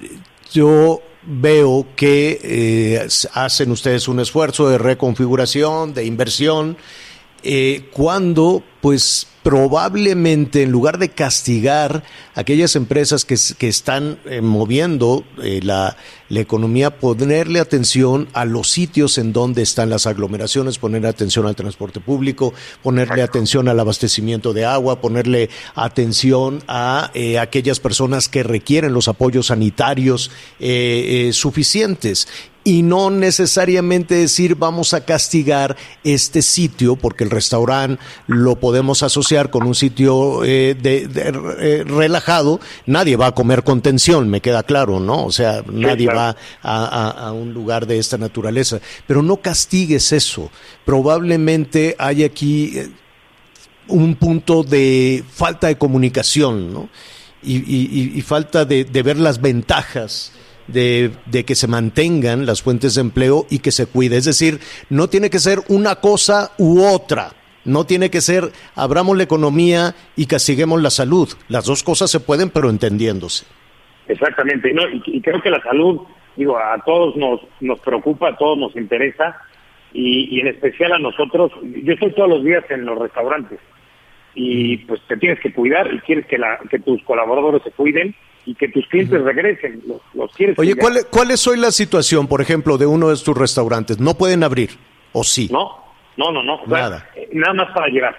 [0.52, 6.76] yo veo que eh, hacen ustedes un esfuerzo de reconfiguración, de inversión,
[7.42, 13.34] eh, cuando pues probablemente en lugar de castigar aquellas empresas que,
[13.66, 15.96] están eh, moviendo eh, la,
[16.28, 21.56] la economía, ponerle atención a los sitios en donde están las aglomeraciones, ponerle atención al
[21.56, 28.42] transporte público, ponerle atención al abastecimiento de agua, ponerle atención a eh, aquellas personas que
[28.42, 30.30] requieren los apoyos sanitarios
[31.32, 32.28] suficientes
[32.68, 39.48] y no necesariamente decir vamos a castigar este sitio porque el restaurante lo podemos asociar
[39.48, 44.42] con un sitio eh, de, de- eh, relajado, nadie va a comer con tensión, me
[44.42, 45.24] queda claro, ¿no?
[45.24, 46.18] O sea, nadie claro.
[46.18, 50.50] va a, a- a un lugar de esta naturaleza, pero no castigues eso.
[50.84, 52.90] Probablemente hay aquí eh,
[53.86, 56.90] un punto de falta de comunicación, ¿no?
[57.42, 60.32] Y, y- y- y falta de, de ver las ventajas
[60.68, 61.10] de,
[61.46, 64.16] que se mantengan las fuentes de empleo y que se cuide.
[64.16, 64.60] Es decir,
[64.90, 67.32] no tiene que ser una cosa u otra.
[67.64, 71.28] No tiene que ser abramos la economía y castiguemos la salud.
[71.48, 73.44] Las dos cosas se pueden, pero entendiéndose.
[74.06, 74.88] Exactamente, ¿no?
[74.88, 76.00] y, y creo que la salud,
[76.36, 79.36] digo, a todos nos, nos preocupa, a todos nos interesa,
[79.92, 83.58] y, y en especial a nosotros, yo estoy todos los días en los restaurantes,
[84.34, 88.14] y pues te tienes que cuidar, y quieres que, la, que tus colaboradores se cuiden,
[88.50, 90.74] y que tus clientes regresen, los, los quieres Oye.
[90.76, 93.98] ¿cuál, es- ¿cuál es hoy la situación, por ejemplo, de uno de estos restaurantes?
[94.00, 94.70] ¿No pueden abrir?
[95.12, 95.48] ¿O sí?
[95.52, 95.76] No,
[96.16, 97.10] no, no, no, o sea, Nada.
[97.14, 98.16] eh, nada más para llegar.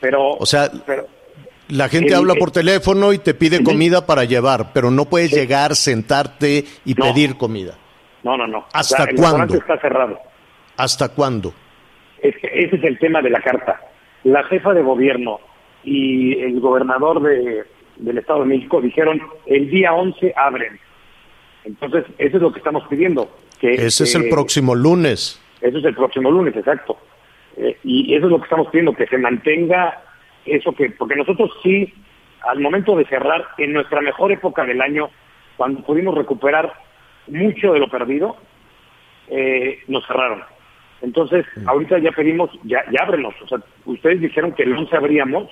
[0.00, 1.06] Pero, O sea, pero
[1.68, 5.04] La gente El- habla el- por teléfono y te pide comida para llevar, pero no
[5.04, 7.04] puedes llegar, sentarte y No.
[7.06, 7.74] pedir comida.
[8.24, 8.66] no, no, no.
[8.72, 9.38] ¿Hasta O sea, el cuándo?
[9.54, 10.18] restaurante está cerrado.
[10.78, 11.52] ¿Hasta cuándo?
[12.22, 13.80] Es que ese es el tema de la carta.
[14.24, 15.38] La jefa de gobierno
[15.84, 17.64] y el gobernador de,
[17.98, 20.78] del Estado de México dijeron el día 11 abren.
[21.64, 23.30] Entonces, eso es lo que estamos pidiendo.
[23.60, 25.40] Que, Ese es el que- próximo lunes.
[25.60, 26.96] Eso es el próximo lunes, exacto.
[27.56, 30.02] Eh, y eso es lo que estamos pidiendo, que se mantenga
[30.46, 31.92] eso que, porque nosotros sí,
[32.48, 35.10] al momento de cerrar, en nuestra mejor época del año,
[35.56, 36.72] cuando pudimos recuperar
[37.26, 38.36] mucho de lo perdido,
[39.28, 40.42] eh, nos cerraron.
[41.02, 43.34] Entonces, ahorita ya pedimos, ya, ya ábrenos.
[43.42, 45.48] O sea, ustedes dijeron que el 11 abríamos,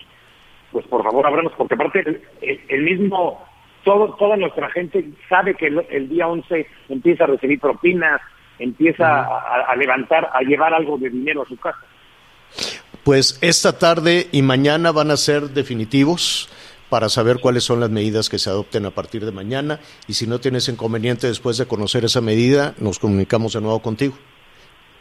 [0.77, 3.43] pues por favor ábranos, porque aparte el, el- el mismo,
[3.83, 8.21] todo, toda nuestra gente sabe que el, el día 11 empieza a recibir propinas,
[8.59, 11.79] empieza a, a levantar, a llevar algo de dinero a su casa.
[13.05, 16.51] Pues esta tarde y mañana van a ser definitivos
[16.91, 20.27] para saber cuáles son las medidas que se adopten a partir de mañana y si
[20.27, 24.15] no tienes inconveniente después de conocer esa medida, nos comunicamos de nuevo contigo.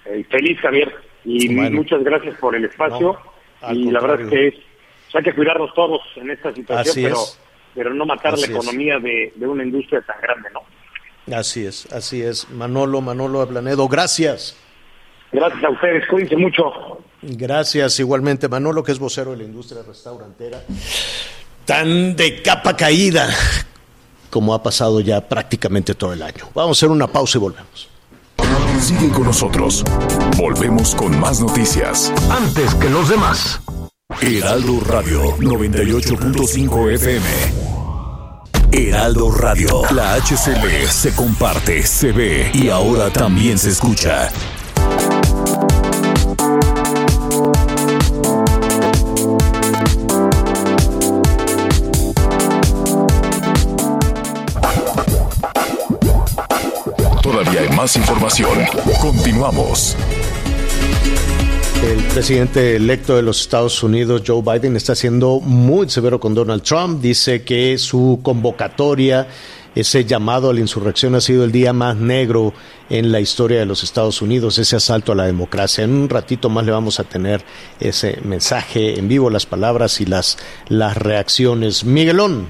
[0.05, 0.95] Eh, feliz, Javier,
[1.25, 1.75] y Bueno.
[1.75, 3.17] muchas gracias por el espacio.
[3.61, 4.53] No, y la verdad es que es,
[5.17, 7.39] hay que cuidarnos todos en esta situación, Así pero, es.
[7.73, 10.61] pero no matar Así la economía de, de una industria tan grande, ¿no?
[11.35, 12.49] Así es, así es.
[12.51, 14.55] Manolo, Manolo Ablanedo, gracias.
[15.31, 16.63] Gracias a ustedes, cuídense mucho.
[17.21, 20.61] Gracias igualmente, Manolo, que es vocero de la industria restaurantera.
[21.65, 23.27] Tan de capa caída
[24.29, 26.45] como ha pasado ya prácticamente todo el año.
[26.53, 27.89] Vamos a hacer una pausa y volvemos.
[28.79, 29.83] Sigue con nosotros.
[30.37, 32.13] Volvemos con más noticias.
[32.29, 33.61] Antes que los demás.
[34.21, 37.25] Heraldo Radio 98.5 FM.
[38.71, 39.81] Heraldo Radio.
[39.91, 44.31] La HCL se comparte, se ve y ahora también se escucha.
[57.21, 58.59] Todavía hay más información.
[59.01, 59.97] Continuamos.
[61.83, 66.63] El presidente electo de los Estados Unidos, Joe Biden, está siendo muy severo con Donald
[66.63, 67.01] Trump.
[67.01, 69.27] Dice que su convocatoria,
[69.75, 72.53] ese llamado a la insurrección, ha sido el día más negro
[72.89, 75.83] en la historia de los Estados Unidos, ese asalto a la democracia.
[75.83, 77.41] En un ratito más le vamos a tener
[77.79, 80.37] ese mensaje en vivo, las palabras y las,
[80.69, 81.85] las reacciones.
[81.85, 82.47] Miguelón.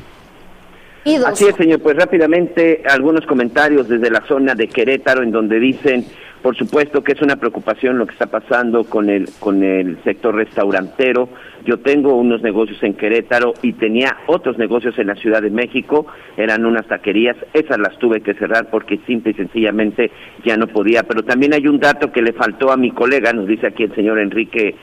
[1.26, 1.82] Así es, señor.
[1.82, 6.06] Pues rápidamente algunos comentarios desde la zona de Querétaro en donde dicen,
[6.46, 10.36] por supuesto que es una preocupación lo que está pasando con el con el sector
[10.36, 11.28] restaurantero.
[11.66, 16.06] Yo tengo unos negocios en Querétaro y tenía otros negocios en la Ciudad de México,
[16.38, 20.12] eran unas taquerías, esas las tuve que cerrar porque simple y sencillamente
[20.46, 21.02] ya no podía.
[21.02, 23.96] Pero también hay un dato que le faltó a mi colega, nos dice aquí el
[23.96, 24.76] señor Enrique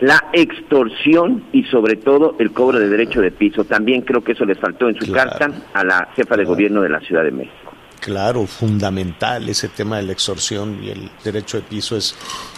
[0.00, 3.64] la extorsión y sobre todo el cobro de derecho de piso.
[3.64, 5.30] También creo que eso le faltó en su Claro.
[5.38, 7.61] carta a la jefa de gobierno de la Ciudad de México.
[8.02, 12.16] Claro, fundamental ese tema de la extorsión y el derecho de piso es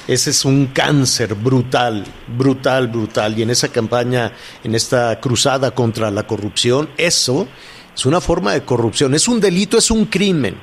[0.08, 4.32] ese es un cáncer brutal, brutal, brutal y en esa campaña,
[4.64, 7.46] en esta cruzada contra la corrupción, eso
[7.94, 10.54] es una forma de corrupción, es un delito, es un crimen,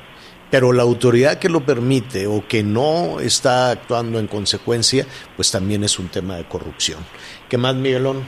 [0.50, 5.06] pero la autoridad que lo permite o que no está actuando en consecuencia,
[5.36, 6.98] pues también es un tema de corrupción.
[7.48, 8.24] ¿Qué más, Miguelón?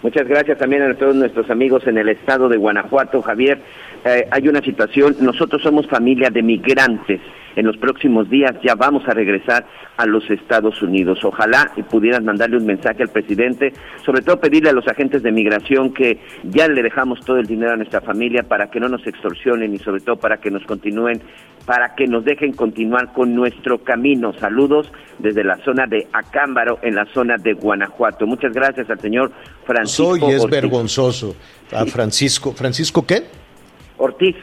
[0.00, 3.60] Muchas gracias también a todos nuestros amigos en el estado de Guanajuato, Javier.
[4.08, 7.20] Eh, hay una situación, nosotros somos familia de migrantes.
[7.56, 11.18] En los próximos días ya vamos a regresar a los Estados Unidos.
[11.24, 13.72] Ojalá pudieran mandarle un mensaje al presidente,
[14.06, 17.72] sobre todo pedirle a los agentes de migración que ya le dejamos todo el dinero
[17.72, 21.20] a nuestra familia para que no nos extorsionen y sobre todo para que nos continúen,
[21.66, 24.32] para que nos dejen continuar con nuestro camino.
[24.38, 28.24] Saludos desde la zona de Acámbaro, en la zona de Guanajuato.
[28.26, 29.32] Muchas gracias al señor
[29.66, 30.62] Francisco Soy es Ortiz.
[30.62, 31.34] vergonzoso.
[31.72, 33.47] A Francisco, ¿Francisco qué?
[33.98, 34.36] Ortiz.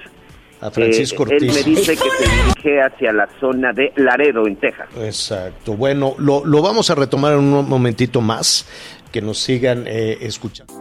[0.62, 1.54] A Francisco Eh, Él Ortiz.
[1.54, 4.88] me dice que se dirige hacia la zona de Laredo, en Texas.
[4.98, 5.74] Exacto.
[5.76, 8.66] Bueno, lo, lo vamos a retomar en un momentito más,
[9.12, 10.74] que nos sigan eh, escuchando.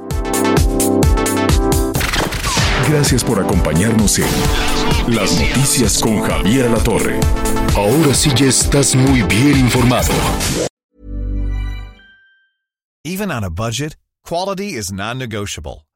[2.91, 4.27] Gracias por acompañarnos en
[5.15, 7.19] Las Noticias con Javier La Torre.
[7.77, 10.13] Ahora sí ya estás muy bien informado.
[13.05, 15.85] Even on a budget, quality is non-negotiable.